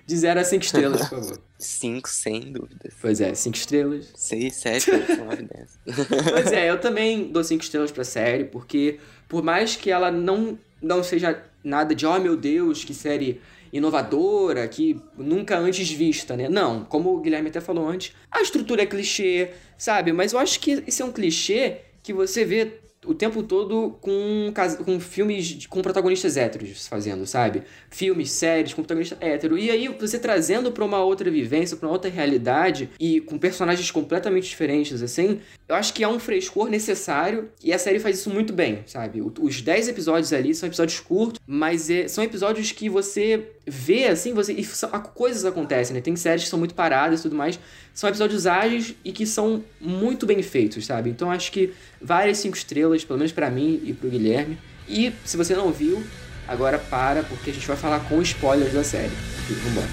[0.09, 1.39] de 0 a 5 estrelas, por favor.
[1.59, 2.95] Cinco, sem dúvidas.
[2.99, 4.11] Pois é, 5 estrelas.
[4.15, 5.79] Seis, sete, oito, nove, dez.
[6.31, 10.57] Pois é, eu também dou 5 estrelas pra série, porque por mais que ela não,
[10.81, 13.39] não seja nada de, oh meu Deus, que série
[13.71, 16.49] inovadora, que nunca antes vista, né?
[16.49, 20.11] Não, como o Guilherme até falou antes, a estrutura é clichê, sabe?
[20.11, 24.51] Mas eu acho que esse é um clichê que você vê o tempo todo com,
[24.83, 27.63] com filmes com protagonistas héteros fazendo, sabe?
[27.89, 29.57] Filmes, séries com protagonista hétero.
[29.57, 33.89] E aí você trazendo pra uma outra vivência, pra uma outra realidade e com personagens
[33.89, 38.29] completamente diferentes, assim, eu acho que é um frescor necessário e a série faz isso
[38.29, 39.21] muito bem, sabe?
[39.39, 44.33] Os 10 episódios ali são episódios curtos, mas é- são episódios que você vê, assim,
[44.33, 46.01] você e são- coisas acontecem, né?
[46.01, 47.59] Tem séries que são muito paradas e tudo mais.
[47.93, 51.09] São episódios ágeis e que são muito bem feitos, sabe?
[51.09, 54.57] Então acho que várias cinco estrelas, pelo menos pra mim e pro Guilherme.
[54.87, 56.03] E se você não viu,
[56.47, 59.11] agora para, porque a gente vai falar com spoilers da série.
[59.47, 59.87] Vambora.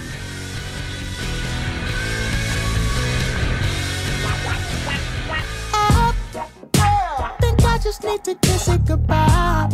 [7.40, 9.68] Think just need to kiss it goodbye.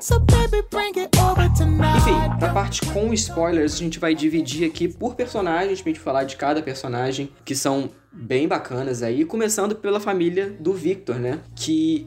[0.00, 1.17] So baby, bring it
[2.40, 6.36] na parte com spoilers, a gente vai dividir aqui por personagens, pra gente falar de
[6.36, 11.40] cada personagem, que são bem bacanas aí, começando pela família do Victor, né?
[11.56, 12.06] Que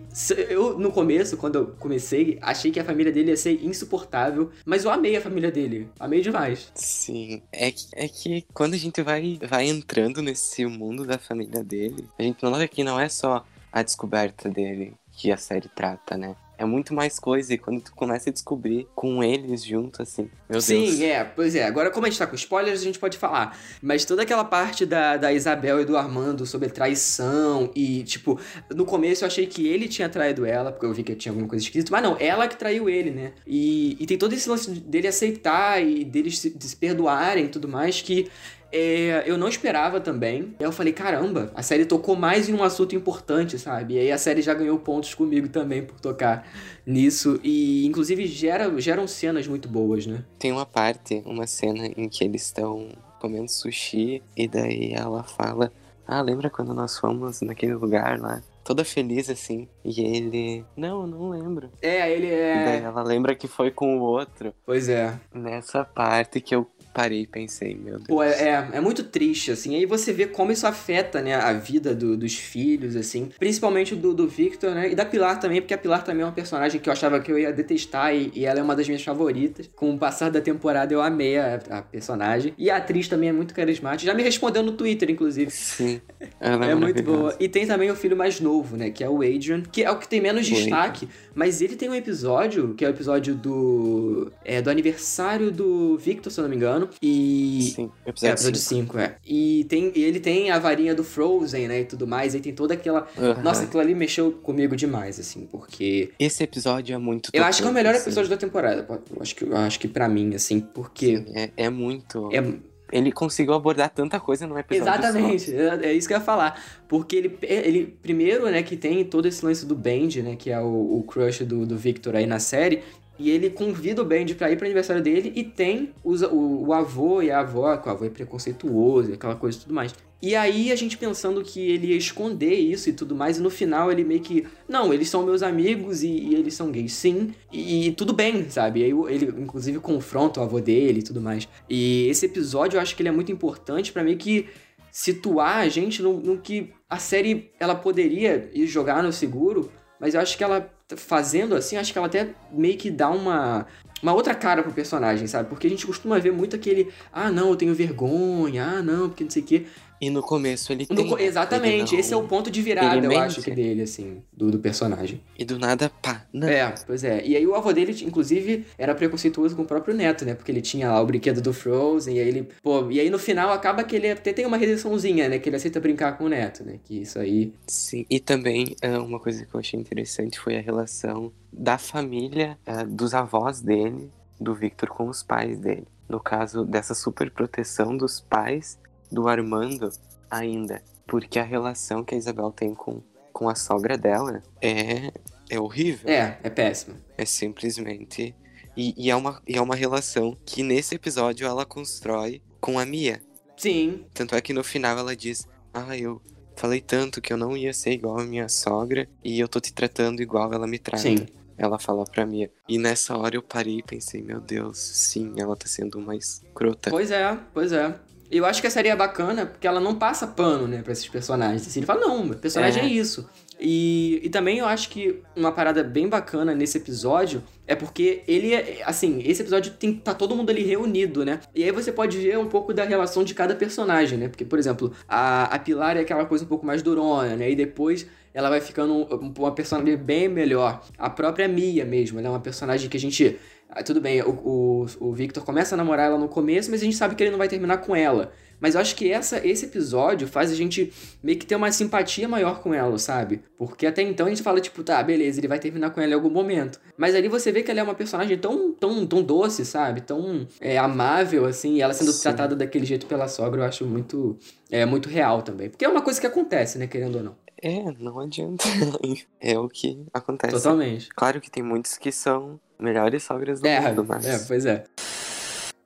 [0.49, 4.85] eu, no começo, quando eu comecei, achei que a família dele ia ser insuportável, mas
[4.85, 6.71] eu amei a família dele, amei demais.
[6.75, 11.61] Sim, é que, é que quando a gente vai, vai entrando nesse mundo da família
[11.61, 16.17] dele, a gente nota que não é só a descoberta dele que a série trata,
[16.17, 16.35] né?
[16.61, 20.61] É muito mais coisa, e quando tu começa a descobrir com eles juntos, assim, meu
[20.61, 21.01] Sim, Deus.
[21.01, 21.65] é, pois é.
[21.65, 23.57] Agora, como a gente tá com spoilers, a gente pode falar.
[23.81, 28.85] Mas toda aquela parte da, da Isabel e do Armando sobre traição e, tipo, no
[28.85, 31.65] começo eu achei que ele tinha traído ela, porque eu vi que tinha alguma coisa
[31.65, 33.33] esquisita, mas não, ela que traiu ele, né?
[33.47, 37.67] E, e tem todo esse lance dele aceitar e deles se, se perdoarem e tudo
[37.67, 38.29] mais que.
[38.71, 40.55] É, eu não esperava também.
[40.59, 43.95] Aí eu falei, caramba, a série tocou mais em um assunto importante, sabe?
[43.95, 46.47] E aí a série já ganhou pontos comigo também por tocar
[46.85, 47.39] nisso.
[47.43, 50.23] E inclusive gera, geram cenas muito boas, né?
[50.39, 55.71] Tem uma parte, uma cena em que eles estão comendo sushi, e daí ela fala:
[56.07, 58.41] Ah, lembra quando nós fomos naquele lugar lá?
[58.63, 59.67] Toda feliz assim.
[59.83, 60.65] E ele.
[60.77, 61.69] Não, não lembro.
[61.81, 62.83] É, ele E daí é.
[62.83, 64.53] ela lembra que foi com o outro.
[64.65, 65.19] Pois é.
[65.33, 68.07] Nessa parte que eu parei e pensei, meu Deus.
[68.07, 69.75] Pô, é, é, é muito triste, assim.
[69.75, 73.29] Aí você vê como isso afeta, né, a vida do- dos filhos, assim.
[73.39, 74.91] Principalmente do, do Victor, né?
[74.91, 77.31] E da Pilar também, porque a Pilar também é uma personagem que eu achava que
[77.31, 79.69] eu ia detestar e, e ela é uma das minhas favoritas.
[79.75, 82.53] Com o passar da temporada eu amei a, a personagem.
[82.57, 84.11] E a atriz também é muito carismática.
[84.11, 85.51] Já me respondeu no Twitter, inclusive.
[85.51, 86.01] Sim.
[86.39, 87.17] Ela É muito maravilhosa.
[87.19, 87.35] boa.
[87.39, 88.89] E tem também o filho mais novo, né?
[88.89, 91.07] Que é o Adrian, que é o que tem menos O destaque.
[91.33, 94.31] Mas ele tem um episódio, que é o episódio do.
[94.43, 96.80] É, do aniversário do Victor, se eu não me engano.
[97.01, 97.73] E.
[97.75, 98.93] Sim, É, episódio episódio 5.
[98.93, 99.15] 5, é.
[99.25, 101.81] E tem, e ele tem a varinha do Frozen, né?
[101.81, 102.33] E tudo mais.
[102.35, 103.07] Aí tem toda aquela.
[103.17, 103.41] Aham.
[103.41, 106.11] Nossa, aquilo ali mexeu comigo demais, assim, porque.
[106.19, 108.03] Esse episódio é muito Eu acho que é o melhor assim.
[108.03, 108.85] episódio da temporada.
[108.89, 111.23] Eu acho que, eu acho que pra mim, assim, porque.
[111.33, 112.29] É, é muito.
[112.31, 112.43] É,
[112.91, 116.61] Ele conseguiu abordar tanta coisa num episódio Exatamente, é, é isso que eu ia falar.
[116.89, 120.59] Porque ele, ele primeiro, né, que tem todo esse lance do Band, né, que é
[120.59, 122.83] o, o crush do, do Victor aí na série,
[123.21, 126.73] e ele convida o Band pra ir pro aniversário dele e tem os, o, o
[126.73, 129.93] avô e a avó, que o avô é preconceituoso e aquela coisa e tudo mais.
[130.21, 133.49] E aí a gente pensando que ele ia esconder isso e tudo mais, e no
[133.49, 134.45] final ele meio que.
[134.69, 138.47] Não, eles são meus amigos e, e eles são gays sim, e, e tudo bem,
[138.49, 138.81] sabe?
[138.81, 141.47] E aí ele, inclusive, confronta o avô dele e tudo mais.
[141.67, 144.47] E esse episódio eu acho que ele é muito importante pra meio que
[144.91, 150.13] situar a gente no, no que a série ela poderia ir jogar no seguro, mas
[150.13, 153.65] eu acho que ela fazendo assim, acho que ela até meio que dá uma
[154.01, 155.47] uma outra cara pro personagem, sabe?
[155.47, 159.23] Porque a gente costuma ver muito aquele, ah, não, eu tenho vergonha, ah, não, porque
[159.23, 159.65] não sei o quê.
[160.01, 160.97] E no começo ele tem.
[161.11, 161.23] né?
[161.23, 163.21] exatamente, Ele não- esse é o ponto de virada, ele eu mente.
[163.21, 165.21] acho que dele, assim, do, do personagem.
[165.37, 166.25] E do nada, pá.
[166.33, 166.47] Não.
[166.47, 167.23] É, pois é.
[167.23, 170.33] E aí o avô dele, inclusive, era preconceituoso com o próprio neto, né?
[170.33, 172.47] Porque ele tinha lá o brinquedo do Frozen, e aí ele.
[172.63, 175.37] Pô, e aí no final acaba que ele até tem uma redençãozinha, né?
[175.37, 176.79] Que ele aceita brincar com o neto, né?
[176.83, 177.53] Que isso aí.
[177.67, 178.03] Sim.
[178.09, 182.83] E também é, uma coisa que eu achei interessante foi a relação da família, é,
[182.85, 184.09] dos avós dele,
[184.39, 185.85] do Victor com os pais dele.
[186.09, 188.79] No caso dessa super proteção dos pais
[189.11, 189.89] do Armando
[190.29, 190.81] ainda.
[191.07, 193.01] Porque a relação que a Isabel tem com,
[193.33, 195.11] com a sogra dela é,
[195.49, 196.09] é horrível.
[196.09, 196.95] É, é péssimo.
[197.17, 198.33] É simplesmente.
[198.75, 202.85] E, e é uma, e é uma relação que nesse episódio ela constrói com a
[202.85, 203.21] Mia.
[203.57, 206.21] Sim, Tanto é que no final ela diz: Ah, eu
[206.55, 209.73] falei tanto que eu não ia ser igual a minha sogra e eu tô te
[209.73, 211.03] tratando igual ela me trata.
[211.03, 211.25] sim.
[211.57, 212.49] Ela fala pra Mia.
[212.67, 216.89] E nessa hora eu parei e pensei: Meu Deus, sim, ela tá sendo uma escrota.
[216.89, 217.93] Pois é, pois é.
[218.31, 221.07] Eu acho que a série é bacana porque ela não passa pano, né, pra esses
[221.07, 221.67] personagens.
[221.67, 222.89] Assim, ele fala, não, o personagem é, É.
[222.89, 223.27] isso.
[223.59, 228.53] E, e também eu acho que uma parada bem bacana nesse episódio é porque ele
[228.55, 231.39] é, assim, esse episódio tem tá todo mundo ali reunido, né?
[231.53, 234.29] E aí você pode ver um pouco da relação de cada personagem, né?
[234.29, 237.51] Porque, por exemplo, a, a Pilar é aquela coisa um pouco mais durona, né?
[237.51, 240.81] E depois ela vai ficando um- uma personagem bem melhor.
[240.97, 243.37] A própria Mia mesmo, ela é uma personagem que a gente.
[243.85, 246.97] Tudo bem, o, o, o Victor começa a namorar ela no começo, mas a gente
[246.97, 248.31] sabe que ele não vai terminar com ela.
[248.61, 252.27] Mas eu acho que essa, esse episódio faz a gente meio que ter uma simpatia
[252.27, 253.41] maior com ela, sabe?
[253.57, 256.13] Porque até então a gente fala, tipo, tá, beleza, ele vai terminar com ela em
[256.13, 256.79] algum momento.
[256.95, 260.01] Mas ali você vê que ela é uma personagem tão, tão, tão doce, sabe?
[260.01, 262.21] Tão é, amável, assim, e ela sendo Sim.
[262.21, 264.37] tratada daquele jeito pela sogra, eu acho muito,
[264.69, 265.67] é, muito real também.
[265.67, 267.35] Porque é uma coisa que acontece, né, querendo ou não.
[267.63, 268.63] É, não adianta.
[269.39, 270.53] é o que acontece.
[270.53, 271.09] Totalmente.
[271.15, 274.25] Claro que tem muitos que são melhores sogras do É, mundo, mas.
[274.25, 274.83] é, pois é.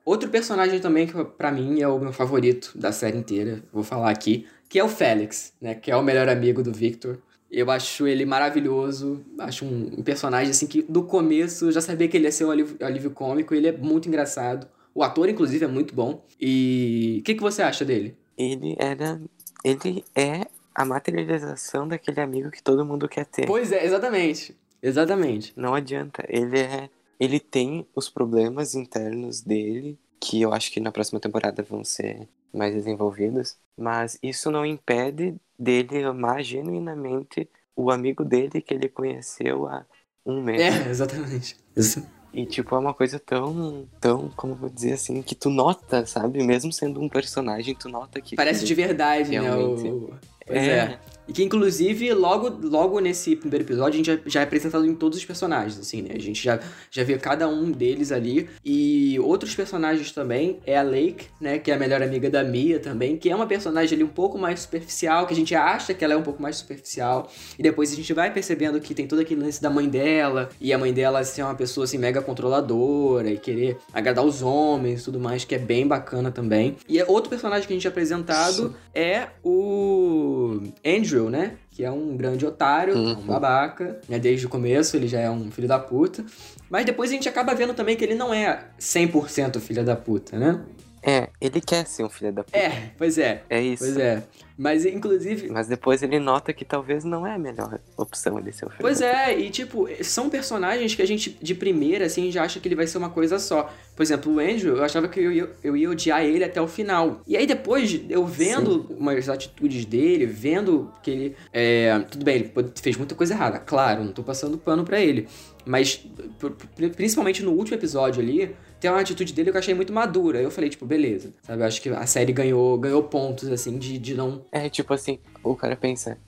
[0.04, 4.10] Outro personagem também que pra mim é o meu favorito da série inteira, vou falar
[4.10, 5.74] aqui, que é o Félix, né?
[5.74, 7.18] Que é o melhor amigo do Victor.
[7.50, 12.06] Eu acho ele maravilhoso, acho um, um personagem assim que do começo eu já sabia
[12.08, 14.66] que ele ia ser um alívio, alívio cômico, ele é muito engraçado.
[14.94, 16.24] O ator, inclusive, é muito bom.
[16.40, 18.16] E o que, que você acha dele?
[18.38, 19.20] Ele era.
[19.62, 23.46] Ele é a materialização daquele amigo que todo mundo quer ter.
[23.46, 24.56] Pois é, exatamente.
[24.86, 25.52] Exatamente.
[25.56, 26.24] Não adianta.
[26.28, 26.88] Ele é.
[27.18, 32.28] Ele tem os problemas internos dele, que eu acho que na próxima temporada vão ser
[32.52, 33.56] mais desenvolvidos.
[33.76, 39.84] Mas isso não impede dele amar genuinamente o amigo dele que ele conheceu há
[40.24, 40.60] um mês.
[40.60, 41.56] É, exatamente.
[41.74, 42.06] Isso.
[42.32, 46.04] E, tipo, é uma coisa tão, tão, como eu vou dizer assim, que tu nota,
[46.04, 46.42] sabe?
[46.44, 48.36] Mesmo sendo um personagem, tu nota que...
[48.36, 49.40] Parece de verdade, né?
[49.40, 49.88] Realmente.
[49.88, 50.14] O...
[50.46, 50.78] Pois É.
[50.78, 51.00] é.
[51.28, 54.94] E que, inclusive, logo, logo nesse primeiro episódio, a gente já, já é apresentado em
[54.94, 56.10] todos os personagens, assim, né?
[56.14, 56.60] A gente já,
[56.90, 58.48] já vê cada um deles ali.
[58.64, 61.58] E outros personagens também é a Lake, né?
[61.58, 64.38] Que é a melhor amiga da Mia também, que é uma personagem ali um pouco
[64.38, 67.30] mais superficial, que a gente acha que ela é um pouco mais superficial.
[67.58, 70.72] E depois a gente vai percebendo que tem todo aquele lance da mãe dela, e
[70.72, 75.04] a mãe dela ser uma pessoa, assim, mega controladora, e querer agradar os homens e
[75.04, 76.76] tudo mais, que é bem bacana também.
[76.88, 81.52] E é outro personagem que a gente é apresentado é o Andrew, né?
[81.70, 83.26] Que é um grande otário, é um Uhum.
[83.26, 84.18] babaca, né?
[84.18, 86.24] Desde o começo ele já é um filho da puta.
[86.70, 90.38] Mas depois a gente acaba vendo também que ele não é 100% filho da puta,
[90.38, 90.60] né?
[91.06, 92.58] É, ele quer ser um filho da puta.
[92.58, 93.42] É, pois é.
[93.48, 93.84] É isso.
[93.84, 94.22] Pois é.
[94.58, 98.64] Mas, inclusive, Mas depois ele nota que talvez não é a melhor opção ele ser
[98.64, 99.20] um filho Pois da puta.
[99.30, 102.74] é, e tipo, são personagens que a gente, de primeira, assim, já acha que ele
[102.74, 103.70] vai ser uma coisa só.
[103.94, 106.66] Por exemplo, o Andrew, eu achava que eu ia, eu ia odiar ele até o
[106.66, 107.20] final.
[107.26, 111.36] E aí depois, eu vendo umas atitudes dele, vendo que ele.
[111.52, 115.28] é, tudo bem, ele fez muita coisa errada, claro, não tô passando pano pra ele.
[115.66, 115.96] Mas,
[116.38, 119.92] pr- pr- principalmente no último episódio ali, tem uma atitude dele que eu achei muito
[119.92, 120.40] madura.
[120.40, 121.32] Eu falei, tipo, beleza.
[121.42, 124.44] Sabe, eu acho que a série ganhou, ganhou pontos, assim, de, de não.
[124.52, 126.18] É tipo assim, o cara pensa,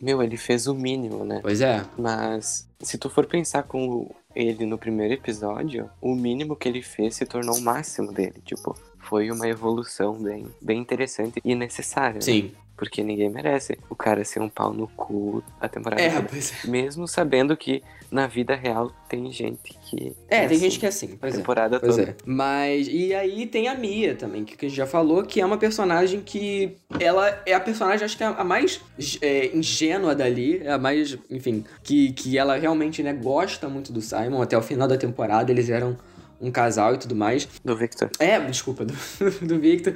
[0.00, 1.40] meu, ele fez o mínimo, né?
[1.42, 1.84] Pois é.
[1.98, 7.16] Mas se tu for pensar com ele no primeiro episódio, o mínimo que ele fez
[7.16, 8.40] se tornou o máximo dele.
[8.44, 12.20] Tipo, foi uma evolução bem, bem interessante e necessária.
[12.44, 12.54] né?
[12.80, 16.66] Porque ninguém merece o cara ser um pau no cu a temporada É, pois é.
[16.66, 20.16] Mesmo sabendo que na vida real tem gente que.
[20.30, 21.36] É, tem assim, gente que é assim, A pois é.
[21.36, 22.08] temporada Pois toda.
[22.08, 22.14] é.
[22.24, 22.88] Mas.
[22.90, 26.22] E aí tem a Mia também, que a gente já falou, que é uma personagem
[26.22, 26.78] que.
[26.98, 28.80] Ela é a personagem, acho que é a mais
[29.20, 30.62] é, ingênua dali.
[30.64, 31.18] É a mais.
[31.30, 31.62] Enfim.
[31.82, 34.40] Que, que ela realmente, né, gosta muito do Simon.
[34.40, 35.98] Até o final da temporada eles eram
[36.40, 37.46] um casal e tudo mais.
[37.62, 38.10] Do Victor.
[38.18, 38.94] É, desculpa, do,
[39.46, 39.92] do Victor.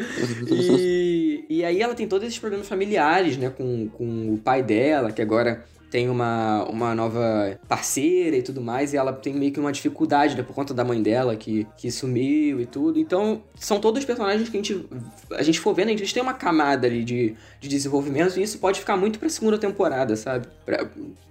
[0.51, 5.11] E, e aí ela tem todos esses problemas familiares, né, com, com o pai dela,
[5.11, 9.61] que agora tem uma, uma nova parceira e tudo mais, e ela tem meio que
[9.61, 12.99] uma dificuldade, né, por conta da mãe dela, que, que sumiu e tudo.
[12.99, 14.87] Então, são todos personagens que a gente,
[15.31, 18.59] a gente for vendo, a gente tem uma camada ali de, de desenvolvimento, e isso
[18.59, 20.49] pode ficar muito pra segunda temporada, sabe?
[20.67, 20.85] Pra,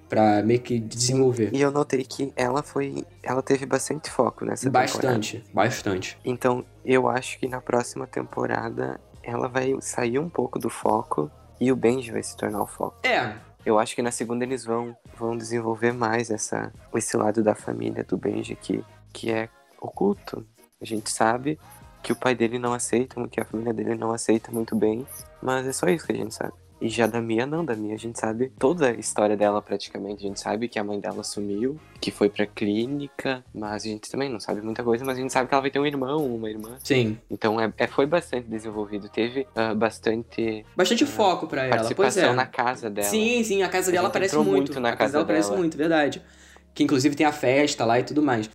[0.08, 1.50] pra meio que desenvolver.
[1.52, 3.04] E eu notei que ela foi.
[3.22, 4.92] Ela teve bastante foco nessa temporada.
[4.94, 6.18] Bastante, bastante.
[6.24, 11.72] Então, eu acho que na próxima temporada ela vai sair um pouco do foco e
[11.72, 12.98] o Benji vai se tornar o foco.
[13.04, 17.56] É, Eu acho que na segunda eles vão, vão desenvolver mais essa, esse lado da
[17.56, 18.84] família do Benji que,
[19.14, 19.48] que é
[19.80, 20.46] oculto.
[20.82, 21.58] A gente sabe
[22.02, 25.08] que o pai dele não aceita, que a família dele não aceita muito bem,
[25.42, 26.54] mas é só isso que a gente sabe.
[26.82, 30.26] E já da Mia, não, da Mia a gente sabe toda a história dela praticamente.
[30.26, 34.10] A gente sabe que a mãe dela sumiu, que foi pra clínica, mas a gente
[34.12, 36.26] também não sabe muita coisa, mas a gente sabe que ela vai ter um irmão,
[36.26, 36.78] uma irmã.
[36.84, 37.18] sim.
[37.32, 39.08] Então é, é- foi bastante desenvolvido.
[39.10, 42.36] Teve ah, bastante Bastante foco pra ela, pois participação é.
[42.36, 43.08] na casa dela.
[43.08, 44.50] Sim, sim, a casa dela aparece muito.
[44.50, 46.22] muito na a casa casa dela aparece muito, verdade.
[46.74, 48.50] Que inclusive tem a festa lá e tudo mais.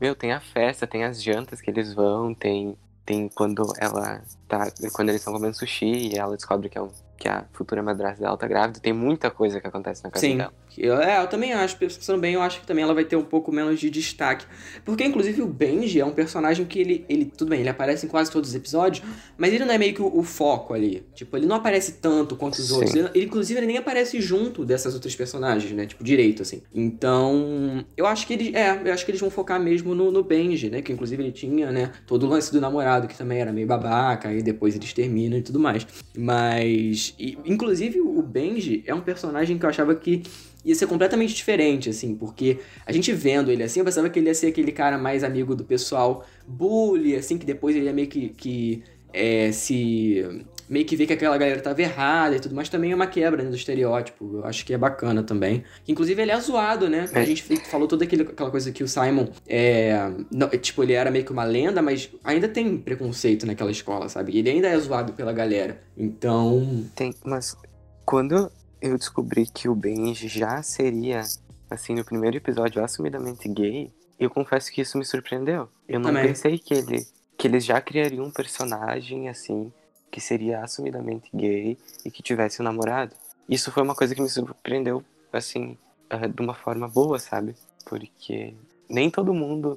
[0.00, 4.70] Meu, tem a festa, tem as jantas que eles vão, tem, tem quando ela tá.
[4.92, 8.22] Quando eles estão comendo sushi e ela descobre que, é um, que a futura madrasta
[8.22, 10.38] dela tá grávida, tem muita coisa que acontece na casa Sim.
[10.38, 10.52] dela.
[10.76, 13.22] Eu, é, eu também acho, pensando bem, eu acho que também ela vai ter um
[13.22, 14.44] pouco menos de destaque.
[14.84, 17.26] Porque, inclusive, o Benji é um personagem que ele, ele.
[17.26, 19.06] Tudo bem, ele aparece em quase todos os episódios,
[19.38, 21.06] mas ele não é meio que o, o foco ali.
[21.14, 22.74] Tipo, ele não aparece tanto quanto os Sim.
[22.74, 22.94] outros.
[22.94, 25.86] Ele, ele, inclusive, ele nem aparece junto dessas outras personagens, né?
[25.86, 26.62] Tipo, direito, assim.
[26.74, 28.54] Então, eu acho que eles.
[28.54, 30.82] É, eu acho que eles vão focar mesmo no, no Benji, né?
[30.82, 31.92] Que inclusive ele tinha, né?
[32.06, 35.42] Todo o lance do namorado, que também era meio babaca, aí depois eles terminam e
[35.42, 35.86] tudo mais.
[36.16, 37.03] Mas.
[37.18, 40.22] E, inclusive, o Benji é um personagem que eu achava que
[40.64, 44.28] ia ser completamente diferente, assim, porque a gente vendo ele assim, eu pensava que ele
[44.28, 48.08] ia ser aquele cara mais amigo do pessoal bully, assim, que depois ele ia meio
[48.08, 50.44] que, que é, se.
[50.68, 53.42] Meio que ver que aquela galera tava errada e tudo, mas também é uma quebra
[53.42, 54.38] né, do estereótipo.
[54.38, 55.64] Eu acho que é bacana também.
[55.86, 57.08] Inclusive, ele é zoado, né?
[57.14, 57.26] A É.
[57.26, 60.10] gente falou toda aquele, aquela coisa que o Simon é.
[60.30, 64.36] não- tipo, ele era meio que uma lenda, mas ainda tem preconceito naquela escola, sabe?
[64.38, 65.80] Ele ainda é zoado pela galera.
[65.96, 66.84] Então.
[66.94, 67.56] Tem, mas
[68.04, 68.50] quando
[68.80, 71.22] eu descobri que o Benji já seria,
[71.70, 75.68] assim, no primeiro episódio, assumidamente gay, eu confesso que isso me surpreendeu.
[75.88, 76.28] Eu não Também.
[76.28, 77.04] pensei que ele
[77.36, 79.72] que eles já criariam um personagem assim
[80.14, 83.16] que seria assumidamente gay e que tivesse um namorado.
[83.48, 85.76] Isso foi uma coisa que me surpreendeu, assim,
[86.08, 87.56] ah, de uma forma boa, sabe?
[87.84, 88.54] Porque
[88.88, 89.76] nem todo mundo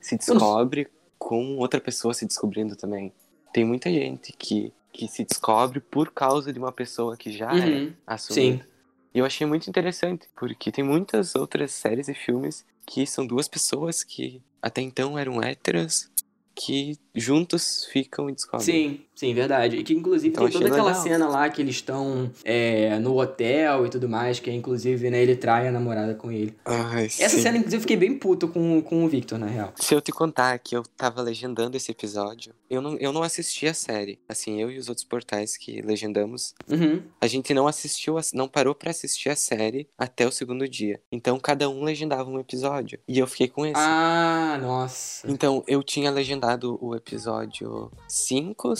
[0.00, 3.12] se descobre com outra pessoa se descobrindo também.
[3.52, 7.64] Tem muita gente que, que se descobre por causa de uma pessoa que já é
[7.64, 7.92] Uhum.
[8.04, 8.64] assumida.
[8.64, 8.70] Sim.
[9.14, 13.46] E eu achei muito interessante, porque tem muitas outras séries e filmes que são duas
[13.46, 16.10] pessoas que até então eram héteras,
[16.58, 18.64] que juntos ficam e descobrem.
[18.64, 19.76] Sim, sim, verdade.
[19.76, 21.02] E que inclusive Então, tem toda aquela legal.
[21.02, 25.36] cena lá que eles estão é, no hotel e tudo mais, que inclusive, né, ele
[25.36, 26.54] trai a namorada com ele.
[26.64, 27.42] Ai, Essa sim.
[27.42, 29.72] cena, inclusive, eu fiquei bem puto com, com o Victor, na real.
[29.76, 33.66] Se eu te contar que eu tava legendando esse episódio, eu não, eu não assisti
[33.66, 34.18] a série.
[34.28, 37.02] Assim, eu e os outros portais que legendamos, Uhum.
[37.20, 41.00] a gente não assistiu, a- não parou pra assistir a série até o segundo dia.
[41.12, 42.98] Então cada um legendava um episódio.
[43.06, 43.74] E eu fiquei com esse.
[43.76, 45.30] Ah, nossa.
[45.30, 46.45] Então, eu tinha legendado
[46.80, 48.72] o episódio 5,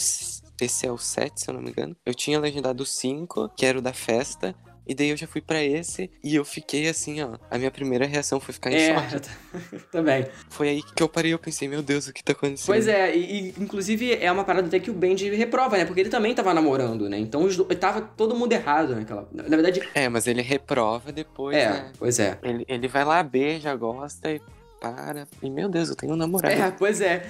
[0.60, 1.96] esse é o 7, se eu não me engano.
[2.04, 4.54] Eu tinha legendado o 5, que era o da festa,
[4.88, 7.36] E daí eu já fui pra esse e eu fiquei assim, ó.
[7.50, 9.28] A minha primeira reação foi ficar em É, choque.
[9.90, 10.28] também.
[10.48, 12.66] Foi aí que eu parei e eu pensei, meu Deus, o que tá acontecendo?
[12.66, 15.84] Pois é, e, inclusive é uma parada até que o Benji reprova, né?
[15.84, 17.18] Porque ele também tava namorando, né?
[17.18, 19.28] Então os tava todo mundo errado naquela.
[19.32, 21.92] Na na verdade, É, mas ele reprova depois, é, né?
[21.98, 22.38] pois é.
[22.44, 24.40] Ele, ele vai lá, beija, gosta e
[24.80, 25.26] para.
[25.42, 26.54] E meu Deus, eu tenho um namorado.
[26.54, 27.26] É, pois é.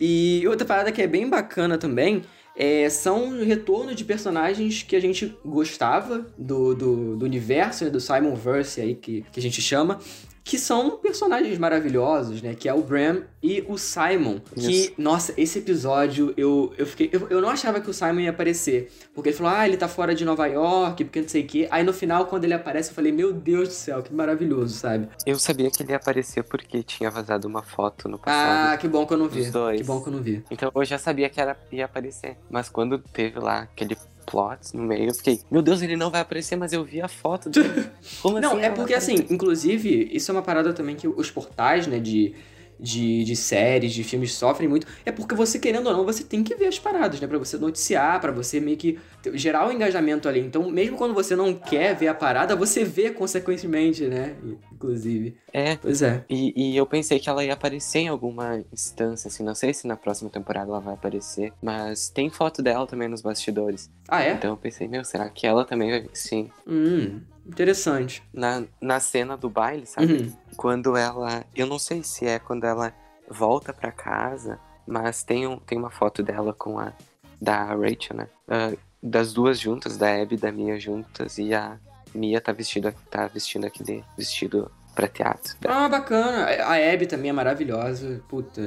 [0.00, 2.22] E outra parada que é bem bacana também
[2.56, 7.90] é, são o retorno de personagens que a gente gostava do, do, do universo, né,
[7.90, 10.00] do Simon Verse aí, que, que a gente chama,
[10.48, 12.54] que são personagens maravilhosos, né?
[12.54, 14.38] Que é o Bram e o Simon.
[14.54, 14.92] Que, Isso.
[14.96, 17.10] nossa, esse episódio eu, eu fiquei.
[17.12, 18.90] Eu, eu não achava que o Simon ia aparecer.
[19.14, 21.68] Porque ele falou, ah, ele tá fora de Nova York, porque não sei o quê.
[21.70, 25.10] Aí no final, quando ele aparece, eu falei, meu Deus do céu, que maravilhoso, sabe?
[25.26, 28.78] Eu sabia que ele ia aparecer porque tinha vazado uma foto no Ah, passado.
[28.80, 29.40] que bom que eu não vi.
[29.42, 29.80] Os dois.
[29.82, 30.42] Que bom que eu não vi.
[30.50, 32.38] Então eu já sabia que era, ia aparecer.
[32.50, 33.98] Mas quando teve lá aquele
[34.30, 37.08] plot no meio, eu fiquei, meu Deus, ele não vai aparecer, mas eu vi a
[37.08, 37.88] foto dele.
[38.22, 38.60] Como Não, assim?
[38.60, 41.98] é ela porque vai assim, inclusive, isso é uma parada também que os portais, né,
[41.98, 42.34] de,
[42.78, 44.86] de, de séries, de filmes sofrem muito.
[45.04, 47.26] É porque você, querendo ou não, você tem que ver as paradas, né?
[47.26, 48.98] Pra você noticiar, pra você meio que
[49.34, 50.40] gerar o engajamento ali.
[50.40, 54.36] Então, mesmo quando você não quer ver a parada, você vê consequentemente, né?
[54.72, 55.36] Inclusive.
[55.52, 56.24] É, Pois é.
[56.28, 59.86] E, e eu pensei que ela ia aparecer em alguma instância, assim, não sei se
[59.86, 63.90] na próxima temporada ela vai aparecer, mas tem foto dela também nos bastidores.
[64.08, 64.32] Ah, é?
[64.32, 66.06] Então eu pensei, meu, será que ela também vai?
[66.12, 66.50] Sim.
[66.66, 68.22] Hum, interessante.
[68.32, 70.12] Na, na cena do baile, sabe?
[70.12, 70.32] Uhum.
[70.56, 71.44] Quando ela.
[71.54, 72.92] Eu não sei se é quando ela
[73.28, 76.92] volta pra casa, mas tem, um, tem uma foto dela com a.
[77.40, 78.26] Da Rachel, né?
[78.48, 81.78] Ah, das duas juntas, da Abby e da Mia juntas, e a
[82.12, 85.38] Mia tá vestida, tá vestindo aquele vestido prateado.
[85.60, 85.84] dela.
[85.84, 86.46] Ah, bacana.
[86.64, 88.20] A Abby também é maravilhosa.
[88.28, 88.60] Puta.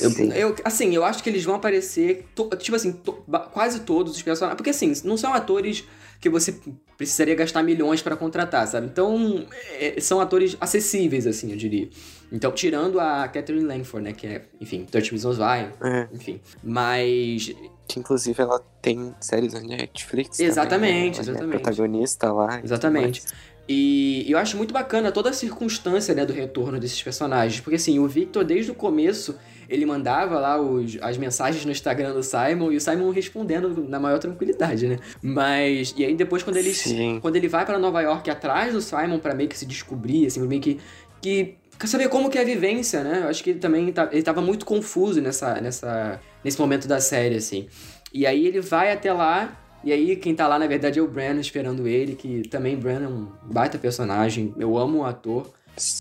[0.00, 4.14] Eu, eu- assim, eu acho que eles vão aparecer, to- tipo assim, to- quase todos
[4.14, 4.56] os personagens.
[4.56, 5.84] Porque assim, não são atores
[6.22, 6.54] que você
[6.96, 8.86] precisaria gastar milhões pra contratar, sabe?
[8.86, 11.90] Então, é, são atores acessíveis, assim, eu diria.
[12.30, 14.12] Então, tirando a Catherine Langford, né?
[14.12, 16.40] Que é, enfim, 30 Reasons Why, É, enfim.
[16.62, 17.52] Mas,
[17.88, 20.36] que inclusive ela tem séries na Netflix.
[20.36, 21.24] também, Exatamente, né?
[21.24, 21.56] Ela exatamente.
[21.56, 22.60] É protagonista lá.
[22.62, 23.22] Exatamente.
[23.68, 27.60] E eu acho muito bacana toda a circunstância, né, do retorno desses personagens.
[27.60, 29.36] Porque, assim, o Victor, desde o começo,
[29.68, 33.98] ele mandava lá os, as mensagens no Instagram do Simon e o Simon respondendo na
[33.98, 34.98] maior tranquilidade, né?
[35.22, 37.18] Mas, e aí depois, quando ele, Sim.
[37.20, 40.40] quando ele vai pra Nova York atrás do Simon pra meio que se descobrir, assim,
[40.46, 40.78] meio que.
[41.20, 43.20] que quer saber como que é a vivência, né?
[43.24, 47.00] Eu acho que ele também tá, ele tava muito confuso nessa, nessa, nesse momento da
[47.00, 47.66] série, assim.
[48.12, 51.08] E aí ele vai até lá, e aí quem tá lá, na verdade, é o
[51.08, 54.54] Bran esperando ele, que também Bran é um baita personagem.
[54.58, 55.50] Eu amo o ator.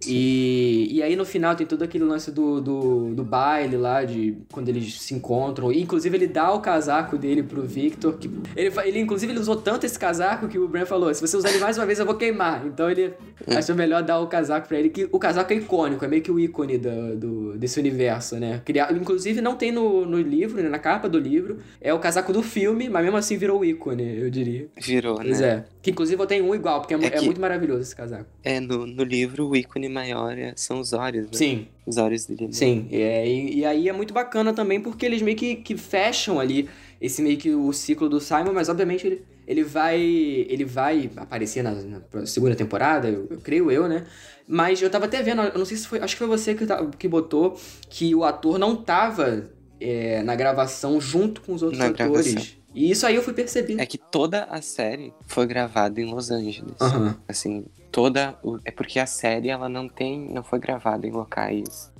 [0.06, 4.36] E, e aí no final tem todo aquele lance do, do, do baile lá, de
[4.52, 5.72] quando eles se encontram.
[5.72, 8.18] E, inclusive ele dá o casaco dele pro Victor.
[8.18, 11.38] Que ele, ele, inclusive, ele usou tanto esse casaco que o Bran falou: se você
[11.38, 12.66] usar ele mais uma vez, eu vou queimar.
[12.66, 13.14] Então ele
[13.48, 16.32] achou melhor dar o casaco pra ele, que o casaco é icônico, é meio que
[16.32, 18.62] o ícone do, do- desse universo, né?
[18.66, 20.70] Criado, inclusive não tem no, no livro, né?
[20.70, 21.60] Na capa do livro.
[21.80, 24.68] É o casaco do filme, mas mesmo assim virou o ícone, eu diria.
[24.82, 25.48] Virou, Pois né?
[25.48, 25.64] é.
[25.82, 28.26] Que inclusive eu tenho um igual, porque é, É é que- muito maravilhoso esse casaco.
[28.44, 31.38] É, no, no livro o ícone maior é- são os olhos, né?
[31.38, 31.68] Sim.
[31.86, 32.48] Os olhos dele.
[32.48, 32.52] né?
[32.54, 36.40] Sim, é, e, e aí é muito bacana também porque eles meio que, que fecham
[36.40, 41.10] ali esse meio que o ciclo do Simon, mas obviamente ele, ele vai ele vai
[41.16, 44.06] aparecer na, na segunda temporada, eu, eu creio eu, né?
[44.48, 46.66] Mas eu tava até vendo, eu não sei se foi, acho que foi você que,
[46.66, 47.58] tá- que botou
[47.90, 49.50] que o ator não tava
[49.80, 52.34] é, na gravação junto com os outros Na atores.
[52.34, 52.62] gravação.
[52.74, 53.80] E isso aí eu fui perceber.
[53.82, 56.76] É que toda a série foi gravada em Los Angeles.
[56.80, 57.18] Aham.
[57.28, 58.38] Assim, toda.
[58.44, 60.30] o- É porque a série ela não tem.
[60.34, 61.92] não foi gravada em locais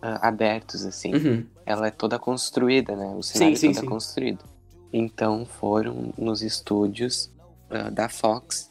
[0.00, 1.14] ah, abertos, assim.
[1.14, 1.46] Uhum.
[1.64, 3.14] Ela é toda construída, né?
[3.16, 3.86] O cenário sim, todo sim.
[3.86, 4.44] é construído.
[4.92, 7.30] Então foram nos estúdios
[7.70, 8.70] ah, da Fox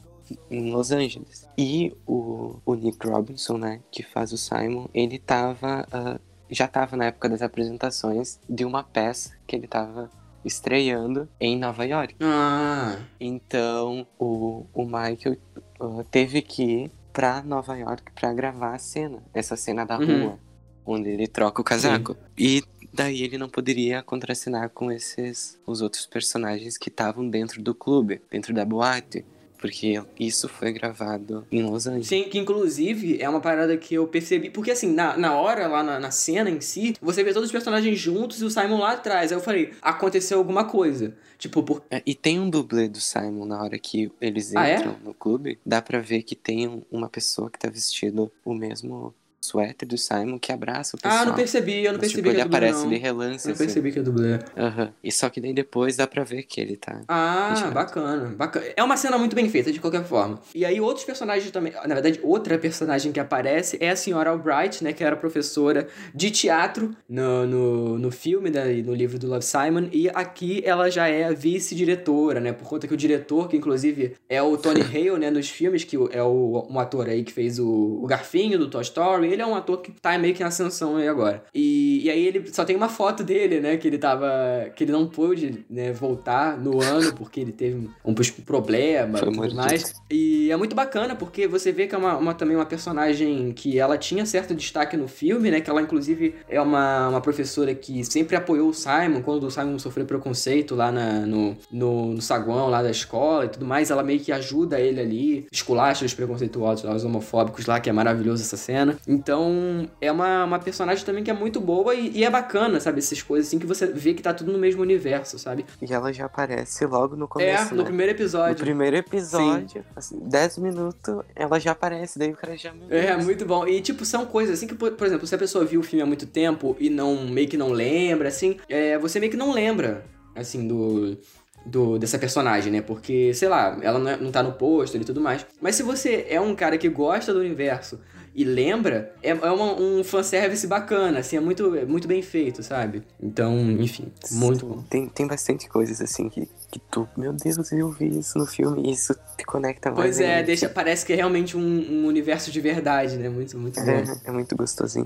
[0.49, 1.47] em Los Angeles.
[1.57, 5.85] E o, o Nick Robinson, né, que faz o Simon, ele tava.
[5.91, 10.09] ah, já tava na época das apresentações de uma peça que ele tava
[10.43, 12.15] estreando em Nova York.
[12.19, 15.37] Ah, Então o, o Michael
[15.81, 20.23] ah, teve que ir pra Nova York pra gravar a cena, essa cena da Uhum.
[20.23, 20.39] rua,
[20.85, 22.15] onde ele troca o casaco.
[22.37, 22.63] E
[22.93, 28.21] daí ele não poderia contracenar com esses os outros personagens que estavam dentro do clube,
[28.31, 29.25] dentro da boate.
[29.61, 32.07] Porque isso foi gravado em Los Angeles.
[32.07, 34.49] Sim, que inclusive é uma parada que eu percebi.
[34.49, 37.51] Porque assim, na, na hora, lá na, na cena em si, você vê todos os
[37.51, 39.31] personagens juntos e o Simon lá atrás.
[39.31, 41.15] Aí eu falei, aconteceu alguma coisa.
[41.37, 41.83] Tipo, por.
[41.91, 44.75] É, e tem um dublê do Simon na hora que eles Ah, é?
[44.77, 45.59] entram no clube.
[45.65, 49.13] Dá pra ver que tem um- uma pessoa que tá vestido o mesmo
[49.51, 51.21] suéter do Simon que abraça o pessoal.
[51.21, 52.89] Ah, não percebi, eu não Mas, percebi tipo, que ele é dublê, aparece não.
[52.89, 53.63] de relance, Não assim.
[53.65, 54.39] percebi que é dublê.
[54.57, 54.93] Aham.
[55.03, 57.01] E só que daí depois dá pra ver que ele tá.
[57.07, 58.65] Ah, bacana, bacana.
[58.75, 60.39] É uma cena muito bem feita, de qualquer forma.
[60.55, 61.73] E aí, outros personagens também.
[61.85, 64.93] Na verdade, outra personagem que aparece é a senhora Albright, né?
[64.93, 69.89] Que era professora de teatro no, no, no filme, né, no livro do Love Simon.
[69.91, 72.53] E aqui ela já é a vice-diretora, né?
[72.53, 75.29] Por conta que o diretor, que inclusive é o Tony Hale, né?
[75.29, 78.81] Nos filmes, que é o, um ator aí que fez o, o Garfinho do Toy
[78.81, 79.27] Story.
[79.31, 81.43] Ele é um ator que tá meio que em ascensão aí agora.
[81.53, 83.77] E, e aí ele só tem uma foto dele, né?
[83.77, 84.27] Que ele tava.
[84.75, 88.13] Que ele não pôde né, voltar no ano porque ele teve um
[88.45, 89.93] problema Foi e tudo mais.
[90.09, 93.77] E é muito bacana porque você vê que é uma, uma- também uma personagem que
[93.79, 95.61] ela tinha certo destaque no filme, né?
[95.61, 99.77] Que ela, inclusive, é uma, uma professora que sempre apoiou o Simon quando o Simon
[99.79, 103.89] sofreu preconceito lá na- no, no, no saguão lá da escola e tudo mais.
[103.91, 107.93] Ela meio que ajuda ele ali, esculacha os preconceituosos lá, os homofóbicos lá, que é
[107.93, 108.97] maravilhoso essa cena.
[109.21, 112.97] Então, é uma, uma personagem também que é muito boa e, e é bacana, sabe?
[112.97, 115.63] Essas coisas assim que você vê que tá tudo no mesmo universo, sabe?
[115.79, 117.75] E ela já aparece logo no É, começo.
[117.75, 117.85] no né?
[117.85, 118.55] primeiro No episódio.
[118.55, 122.73] primeiro episódio, assim, 10 minutos, ela já aparece, daí o cara já.
[122.89, 123.67] É, muito bom.
[123.67, 126.01] E, tipo, são coisas assim que, por, por exemplo, se a pessoa viu o filme
[126.01, 129.51] há muito tempo e não meio que não lembra, assim, é, você meio que não
[129.53, 130.03] lembra,
[130.35, 131.15] assim, do.
[131.63, 132.81] Do, dessa personagem, né?
[132.81, 135.45] Porque, sei lá, ela não, é- não tá no pôster e tudo mais.
[135.61, 137.99] Mas se você é um cara que gosta do universo
[138.33, 142.63] e lembra, é, é uma, um fanservice bacana, assim, é muito, é muito bem feito,
[142.63, 143.03] sabe?
[143.21, 144.83] Então, enfim, muito bom.
[144.89, 148.87] Tem, tem bastante coisas assim que, que tu, meu Deus, eu vi isso no filme
[148.87, 150.01] e isso te conecta mais.
[150.01, 153.27] Pois é, deixa, parece que é realmente um, um universo de verdade, né?
[153.27, 153.91] Muito, muito bom.
[153.91, 155.05] É, é muito gostosinho.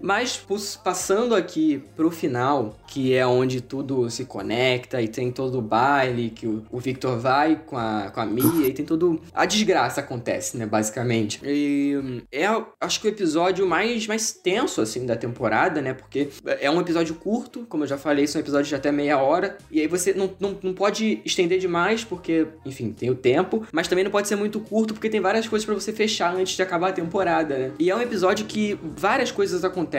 [0.00, 0.42] Mas
[0.82, 6.30] passando aqui pro final, que é onde tudo se conecta e tem todo o baile
[6.30, 9.20] que o, Victor vai com a, com a Mia e tem tudo.
[9.34, 10.64] A desgraça acontece, né?
[10.64, 11.40] Basicamente.
[11.44, 12.46] E é,
[12.80, 15.92] acho que o episódio mais, mais tenso, assim, da temporada, né?
[15.92, 19.58] Porque é um episódio curto, como eu já falei, são episódios de até meia hora.
[19.70, 23.66] E aí você não, não, não pode estender demais, porque, enfim, tem o tempo.
[23.70, 26.56] Mas também não pode ser muito curto, porque tem várias coisas pra você fechar antes
[26.56, 27.72] de acabar a temporada, né?
[27.78, 29.89] E é um episódio que várias coisas acontecem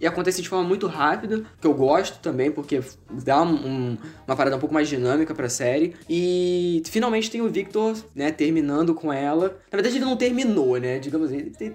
[0.00, 2.80] e acontecem de forma muito rápida, que eu gosto também, porque
[3.24, 5.94] dá um- um- uma parada um pouco mais dinâmica pra série.
[6.08, 9.56] E finalmente tem o Victor, né, terminando com ela.
[9.70, 10.98] Na verdade, ele não terminou, né?
[10.98, 11.38] Digamos assim.
[11.38, 11.72] Ele tem-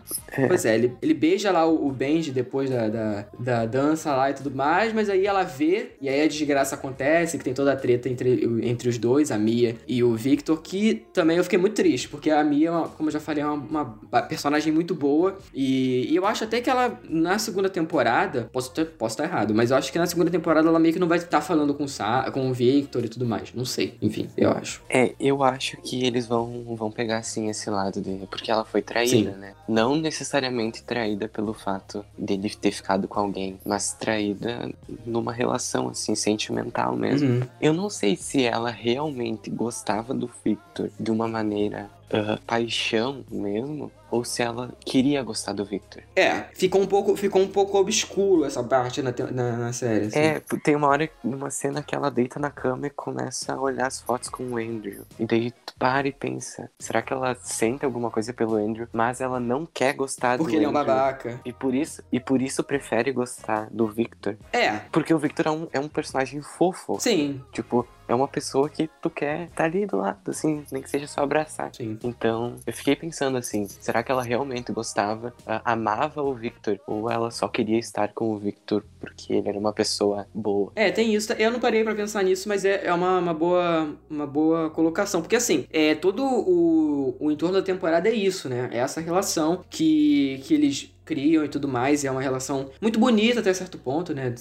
[0.48, 4.30] Pois é, ele, ele beija lá o, o Benji depois da, da, da dança lá
[4.30, 7.74] e tudo mais, mas aí ela vê, e aí a desgraça acontece, que tem toda
[7.74, 11.58] a treta entre, entre os dois, a Mia e o Victor, que também eu fiquei
[11.58, 14.94] muito triste, porque a Mia, é como eu já falei, é uma, uma personagem muito
[14.94, 19.24] boa, e, e eu acho até que ela, na segunda temporada, posso estar posso estar
[19.24, 21.74] errado, mas eu acho que na segunda temporada ela meio que não vai estar falando
[21.74, 24.82] com, o Sa com o Victor e tudo mais, não sei, enfim, eu acho.
[24.90, 28.82] É, eu acho que eles vão, vão pegar assim esse lado dele, porque ela foi
[28.82, 29.38] traída, Sim.
[29.38, 29.54] né?
[29.68, 34.70] Não necessariamente traída pelo fato dele ter ficado com alguém, mas traída
[35.06, 37.30] numa relação assim sentimental mesmo.
[37.30, 37.48] Uhum.
[37.60, 43.92] Eu não sei se ela realmente gostava do Victor de uma maneira ah, paixão mesmo,
[44.10, 46.02] ou se ela queria gostar do Victor.
[46.16, 50.06] É, ficou um pouco, ficou um pouco obscuro essa parte na, na, na série.
[50.06, 50.20] assim.
[50.20, 53.88] É, tem uma hora, numa cena que ela deita na cama e começa a olhar
[53.88, 55.04] as fotos com o Andrew.
[55.20, 59.20] E daí tu para e pensa, será que ela sente alguma coisa pelo Andrew, mas
[59.22, 60.86] ela não quer gostar Porque do ele é um Andrew.
[60.86, 61.42] babaca.
[61.44, 64.38] E por isso, e por isso prefere gostar do Victor.
[64.54, 66.98] É, Porque o Victor é um, é um personagem fofo.
[67.00, 70.90] sim, Tipo, é uma pessoa que tu quer tá ali do lado, assim, nem que
[70.90, 71.72] seja só abraçar.
[71.74, 71.98] sim.
[72.04, 75.34] Então, eu fiquei pensando assim, será que ela realmente gostava,
[75.64, 79.74] amava o Victor, ou ela só queria estar com o Victor porque ele era uma
[79.74, 80.72] pessoa boa?
[80.76, 81.34] É, tem isso.
[81.34, 85.22] Eu não parei pra pensar nisso, mas é, é uma, uma, boa, uma boa colocação.
[85.22, 88.70] Porque, assim, é todo o, o entorno da temporada é isso, né?
[88.72, 92.04] É essa relação que, que eles criam e tudo mais.
[92.04, 94.34] E é uma relação muito bonita até certo ponto, né?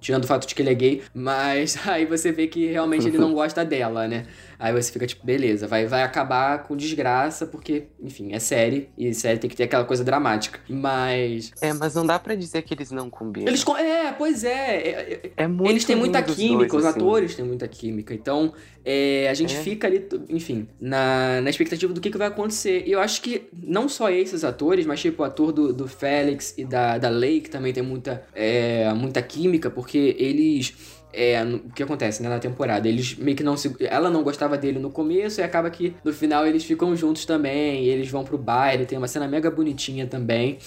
[0.00, 1.02] Tirando o fato de que ele é gay.
[1.12, 4.24] Mas aí você vê que realmente ele não gosta dela, né?
[4.62, 8.90] Aí você fica tipo, beleza, vai, vai acabar com desgraça, porque, enfim, é série.
[8.96, 10.60] E série tem que ter aquela coisa dramática.
[10.68, 11.50] Mas.
[11.60, 13.48] É, mas não dá pra dizer que eles não combinam.
[13.48, 13.64] Eles.
[13.80, 14.76] É, pois é.
[14.76, 16.98] é, é- É muito eles têm muita química, dois, os assim.
[17.00, 18.14] atores têm muita química.
[18.14, 18.52] Então,
[18.84, 19.58] é, a gente É.
[19.58, 22.84] fica ali, enfim, na, na expectativa do que, que vai acontecer.
[22.86, 26.54] E eu acho que não só esses atores, mas tipo o ator do, do Félix
[26.56, 31.01] e da, da Lei, que também tem muita, é, muita química, porque eles.
[31.12, 32.88] É, o que acontece, né, na temporada.
[32.88, 33.74] Eles meio que não se.
[33.80, 37.84] Ela não gostava dele no começo e acaba que no final eles ficam juntos também.
[37.84, 40.58] Eles vão pro baile, tem uma cena mega bonitinha também.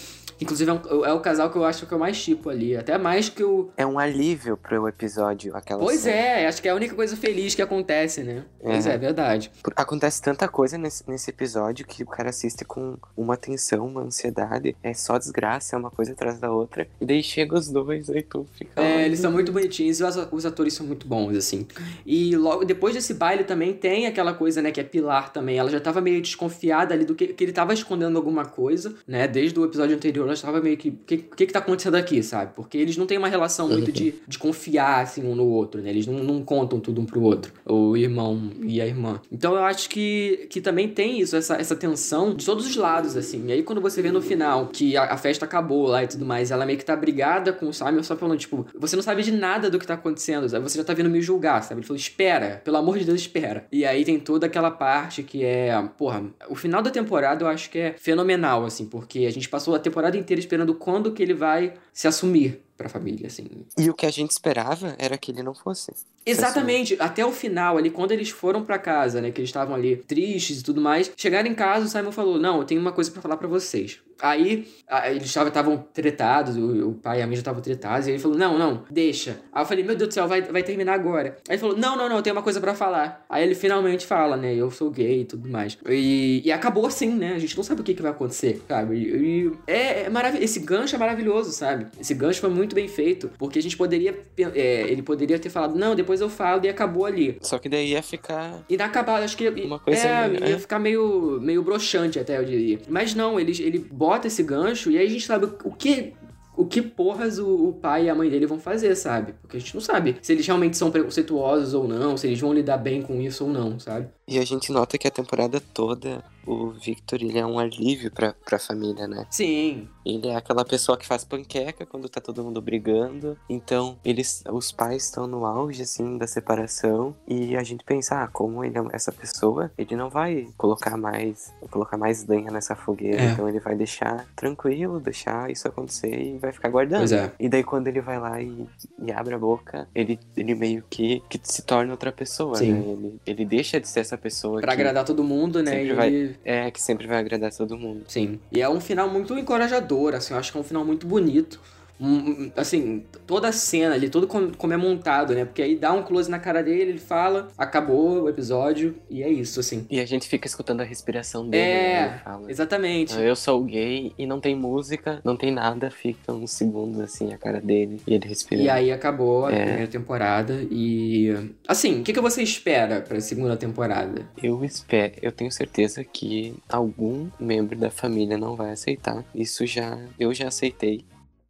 [0.41, 2.75] Inclusive é, um- é o casal que eu acho que é o mais tipo ali.
[2.75, 3.69] Até mais que o.
[3.77, 6.13] É um alívio pro episódio, aquela Pois cena.
[6.17, 8.43] é, acho que é a única coisa feliz que acontece, né?
[8.61, 8.95] Pois É.
[8.95, 9.49] é, verdade.
[9.77, 14.75] Acontece tanta coisa nesse, nesse episódio que o cara assiste com uma tensão, uma ansiedade.
[14.83, 16.85] É só desgraça, é uma coisa atrás da outra.
[16.99, 18.81] E daí chega os dois, aí tu fica.
[18.81, 20.03] É, "Ai, eles são muito bonitinhos e
[20.35, 21.65] os, atores são muito bons, assim.
[22.05, 25.57] E logo depois desse baile também tem aquela coisa, né, que é Pilar também.
[25.57, 29.27] Ela já tava meio desconfiada ali do que, que ele tava escondendo alguma coisa, né?
[29.27, 30.89] Desde o episódio anterior, ela tava meio que.
[30.89, 32.53] O que, que que tá acontecendo aqui, sabe?
[32.55, 35.89] Porque eles não têm uma relação muito de, de confiar, assim, um no outro, né?
[35.89, 37.53] Eles não, não contam tudo um pro outro.
[37.65, 39.21] O irmão e a irmã.
[39.31, 43.15] Então eu acho que, que também tem isso, essa, essa tensão de todos os lados,
[43.15, 43.45] assim.
[43.47, 46.25] E aí quando você vê no final que a, a festa acabou lá e tudo
[46.25, 49.23] mais, ela meio que tá brigada com o Simon só falando, tipo, você não sabe
[49.23, 50.15] de nada do que tá acontecendo,
[50.49, 50.63] sabe?
[50.63, 51.79] Você já tá vindo me julgar, sabe?
[51.79, 53.65] Ele falou, espera, pelo amor de Deus, espera.
[53.71, 57.69] E aí tem toda aquela parte que é, porra, o final da temporada eu acho
[57.69, 61.33] que é fenomenal, assim, porque a gente passou a temporada inteira esperando quando que ele
[61.33, 63.45] vai se assumir pra família, assim.
[63.77, 65.91] E o que a gente esperava era que ele não fosse.
[66.25, 69.97] Exatamente, até o final ali, quando eles foram pra casa, né, que eles estavam ali
[69.97, 73.11] tristes e tudo mais, chegaram em casa, o Simon falou: "Não, eu tenho uma coisa
[73.11, 73.99] pra falar pra vocês".
[74.21, 78.11] Aí, a- eles estavam tretados, o, o pai e a mãe já estavam tretados, e
[78.11, 79.37] ele falou: "Não, não, deixa".
[79.53, 81.37] Aí eu falei: "Meu Deus do céu, vai, vai terminar agora".
[81.47, 83.23] Aí ele falou: "Não, não, não, eu tenho uma coisa pra falar".
[83.29, 85.77] Aí ele finalmente fala, né, eu sou gay e tudo mais.
[85.87, 87.33] E, e acabou assim, né?
[87.33, 88.95] A gente não sabe o que, que vai acontecer, sabe?
[88.95, 91.85] E, e é, é maravilhoso, esse gancho é maravilhoso, sabe?
[91.99, 95.77] Esse gancho foi muito bem feito, porque a gente poderia, é, ele poderia ter falado:
[95.77, 97.37] "Não, depois eu falo" e acabou ali.
[97.41, 98.63] Só que daí ia ficar.
[98.69, 100.59] Inacabado, acho que Uma coisa é, meio- ia é.
[100.59, 102.79] ficar meio, meio broxante até, eu diria.
[102.87, 106.13] Mas não, ele, ele bota esse gancho e aí a gente sabe o que.
[106.57, 109.33] O que porras o, o pai e a mãe dele vão fazer, sabe?
[109.41, 112.53] Porque a gente não sabe se eles realmente são preconceituosos ou não, se eles vão
[112.53, 114.07] lidar bem com isso ou não, sabe?
[114.27, 118.33] E a gente nota que a temporada toda o Victor ele é um alívio pra,
[118.33, 119.25] pra família, né?
[119.29, 119.87] Sim.
[120.05, 123.37] Ele é aquela pessoa que faz panqueca quando tá todo mundo brigando.
[123.49, 127.15] Então, eles, os pais estão no auge, assim, da separação.
[127.27, 131.51] E a gente pensa, ah, como ele é essa pessoa, ele não vai colocar mais,
[131.71, 133.21] colocar mais lenha nessa fogueira.
[133.21, 133.31] É.
[133.31, 136.99] Então ele vai deixar tranquilo, deixar isso acontecer e vai ficar guardando.
[136.99, 137.31] Pois é.
[137.39, 138.67] E daí quando ele vai lá e,
[139.01, 142.73] e abre a boca, ele, ele meio que, que se torna outra pessoa, Sim.
[142.73, 142.85] né?
[142.85, 145.71] Ele, ele deixa de ser essa pessoa Pra agradar todo mundo, né?
[145.71, 148.03] sempre E vai- é, que sempre vai agradar todo mundo.
[148.07, 148.39] Sim.
[148.51, 151.59] E é um final muito encorajador, assim, eu acho que é um final muito bonito.
[151.99, 155.45] Um- assim, toda a cena ali, tudo com- como é montado, né?
[155.45, 159.29] Porque aí dá um close na cara dele, ele fala, acabou o episódio, e é
[159.29, 159.85] isso, assim.
[159.89, 162.21] E a gente fica escutando a respiração dele, né?
[162.25, 163.13] É, exatamente.
[163.17, 167.33] "Ah, Eu sou gay e não tem música, não tem nada, fica uns segundos assim
[167.33, 168.61] a cara dele e ele respira.
[168.61, 169.63] E aí acabou a É.
[169.65, 171.33] primeira temporada e...
[171.67, 174.27] Assim, o que, que você espera pra segunda temporada?
[174.41, 179.23] Eu espero, eu tenho certeza que algum membro da família não vai aceitar.
[179.33, 181.03] Isso já, eu já aceitei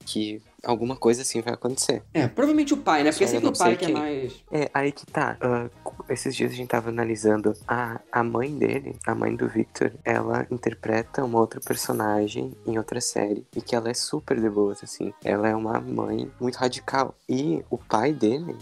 [0.05, 2.03] que alguma coisa assim vai acontecer.
[2.13, 3.11] É, provavelmente o pai, né?
[3.11, 4.43] Porque sempre o pai que é mais...
[4.51, 5.37] É, aí que tá.
[5.41, 5.69] ah,
[6.09, 10.45] esses dias a gente tava analisando a, a mãe dele, a mãe do Victor, ela
[10.51, 15.13] interpreta uma outra personagem em outra série e que ela é super de boas, assim.
[15.23, 17.15] Ela é uma mãe muito radical.
[17.27, 18.55] E o pai dele.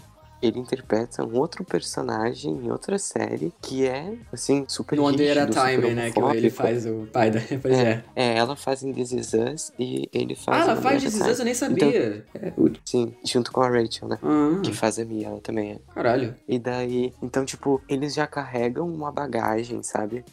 [0.46, 5.94] Ele interpreta um outro personagem em outra série que é, assim, super No Under Time,
[5.94, 6.10] né?
[6.10, 7.40] Que ele faz o pai da...
[7.60, 8.04] Pois é.
[8.14, 11.26] É, ela faz em This Is Us e ele faz Ah, ela faz This Is
[11.26, 12.26] Us, eu nem sabia.
[12.34, 14.18] É, Então, sim, junto com a Rachel, né?
[14.22, 15.78] Ah, Que faz a Mia, ela também é.
[15.94, 16.34] caralho.
[16.48, 20.24] E daí, então, tipo, eles já carregam uma bagagem, sabe?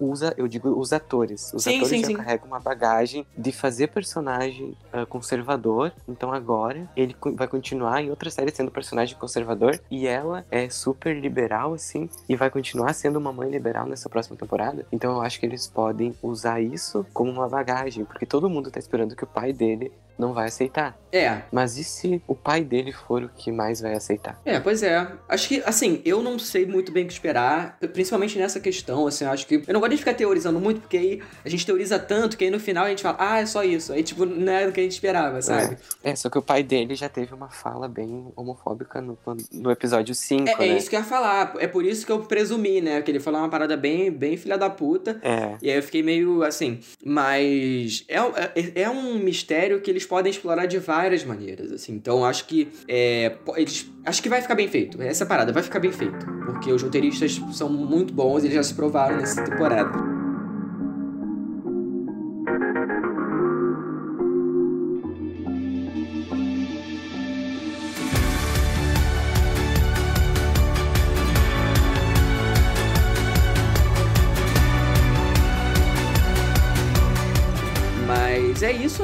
[0.00, 1.52] Usa, eu digo os atores.
[1.54, 2.14] Os Sim, atores sim, já sim.
[2.14, 5.92] carregam uma bagagem de fazer personagem ah, conservador.
[6.08, 9.80] Então agora ele vai continuar em outra série sendo personagem conservador.
[9.90, 12.08] E ela é super liberal, assim.
[12.28, 14.86] E vai continuar sendo uma mãe liberal nessa próxima temporada.
[14.90, 18.04] Então eu acho que eles podem usar isso como uma bagagem.
[18.04, 20.98] Porque todo mundo tá esperando que o pai dele não vai aceitar.
[21.10, 24.38] É, Mas e se o pai dele for o que mais vai aceitar?
[24.44, 25.10] É, pois é.
[25.26, 29.24] Acho que, assim, eu não sei muito bem o que esperar, principalmente nessa questão, assim,
[29.24, 29.62] eu acho que...
[29.66, 32.50] Eu não gosto de ficar teorizando muito, porque aí a gente teoriza tanto que aí
[32.50, 33.92] no final a gente fala, ah, é só isso.
[33.92, 35.78] Aí, tipo, não é o que a gente esperava, sabe?
[36.02, 39.16] É, só que o pai dele já teve uma fala bem homofóbica no,
[39.52, 40.66] no episódio 5, É, é né?
[40.76, 41.54] isso que eu ia falar.
[41.58, 43.00] É por isso que eu presumi, né?
[43.00, 45.18] Que ele falou uma parada bem, bem filha da puta.
[45.22, 46.80] É, E aí eu fiquei meio assim.
[47.02, 51.92] Mas é, é, é um mistério que eles podem explorar de várias maneiras, assim.
[51.92, 53.90] Então acho que é, eles.
[54.04, 55.00] Acho que vai ficar bem feito.
[55.02, 56.26] Essa parada vai ficar bem feito.
[56.46, 60.17] Porque os roteiristas são muito bons, eles já se provaram nessa temporada.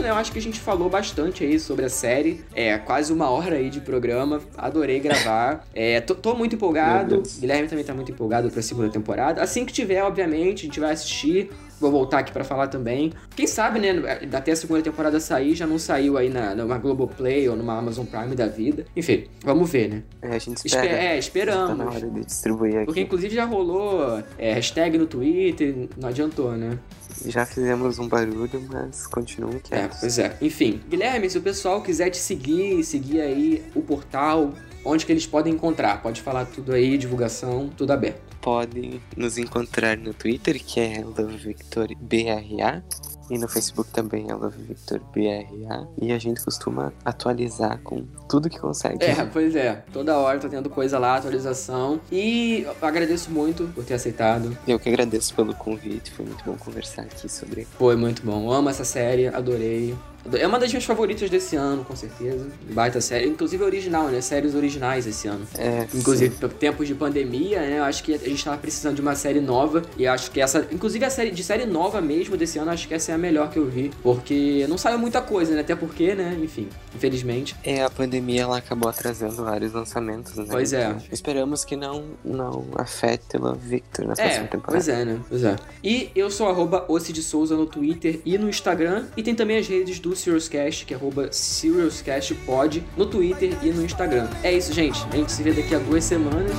[0.05, 0.11] Né?
[0.11, 2.45] Eu acho que a gente falou bastante aí sobre a série.
[2.55, 4.41] É, quase uma hora aí de programa.
[4.57, 5.65] Adorei gravar.
[5.75, 7.23] É, tô, tô muito empolgado.
[7.41, 9.43] Guilherme também tá muito empolgado pra segunda temporada.
[9.43, 11.51] Assim que tiver, obviamente, a gente vai assistir.
[11.81, 13.13] Vou voltar aqui pra falar também.
[13.35, 13.89] Quem sabe, né?
[14.33, 18.07] Até a segunda temporada sair, já não saiu aí na, numa Globoplay ou numa Amazon
[18.07, 18.85] Prime da vida.
[18.97, 20.03] Enfim, vamos ver, né?
[20.23, 20.87] É, a gente Espe- espera.
[20.97, 21.69] é, esperamos.
[21.71, 22.87] Tá na hora de distribuir aqui.
[22.87, 26.79] Porque inclusive já rolou é, hashtag no Twitter, não adiantou, né?
[27.27, 29.99] Já fizemos um barulho, mas continuam É, quietos.
[30.01, 30.37] pois é.
[30.41, 34.53] Enfim, Guilherme, se o pessoal quiser te seguir, seguir aí o portal,
[34.85, 36.03] onde que eles podem encontrar?
[36.03, 38.34] Pode falar tudo aí, divulgação, tudo aberto.
[38.45, 42.85] Podem nos encontrar no Twitter, que é LoveVictorBRA.
[43.31, 45.89] E no Facebook também é LoveVictorBRA.
[46.03, 49.03] E a gente costuma atualizar com tudo que consegue.
[49.03, 49.83] É, pois é.
[49.91, 51.99] Toda hora tá tendo coisa lá, atualização.
[52.13, 54.55] E agradeço muito por ter aceitado.
[54.69, 57.67] Eu que agradeço pelo convite, foi muito bom conversar aqui sobre.
[57.79, 58.53] Foi muito bom.
[58.53, 59.97] Amo essa série, adorei.
[60.33, 62.47] É uma das minhas favoritas desse ano, com certeza.
[62.71, 63.27] Baita série.
[63.27, 64.21] Inclusive original, né?
[64.21, 65.47] Séries originais esse ano.
[65.57, 67.79] É, Inclusive, por tempos de pandemia, né?
[67.79, 69.83] Eu acho que a gente tava precisando de uma série nova.
[69.99, 70.67] E acho que essa.
[70.73, 73.51] Inclusive, a série de série nova mesmo desse ano, acho que essa é a melhor
[73.51, 73.91] que eu vi.
[74.03, 75.61] Porque não saiu muita coisa, né?
[75.61, 76.37] Até porque, né?
[76.43, 77.57] Enfim, infelizmente.
[77.65, 80.47] É, a pandemia ela acabou atrasando vários lançamentos, né?
[80.51, 80.95] Pois é.
[81.11, 84.73] Esperamos que não, não afete o Victor na É, próxima temporada.
[84.73, 85.21] pois é, né?
[85.29, 85.57] Pois é.
[85.83, 89.07] E eu sou arroba de Souza no Twitter e no Instagram.
[89.17, 93.85] E tem também as redes do SiriusCast, que é arroba SiriusCastPod no Twitter e no
[93.85, 94.29] Instagram.
[94.43, 95.03] É isso, gente.
[95.13, 96.53] A gente se vê daqui a duas semanas.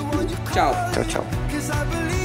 [0.54, 0.74] Tchau.
[0.94, 2.25] Tchau, tchau.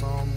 [0.00, 0.29] some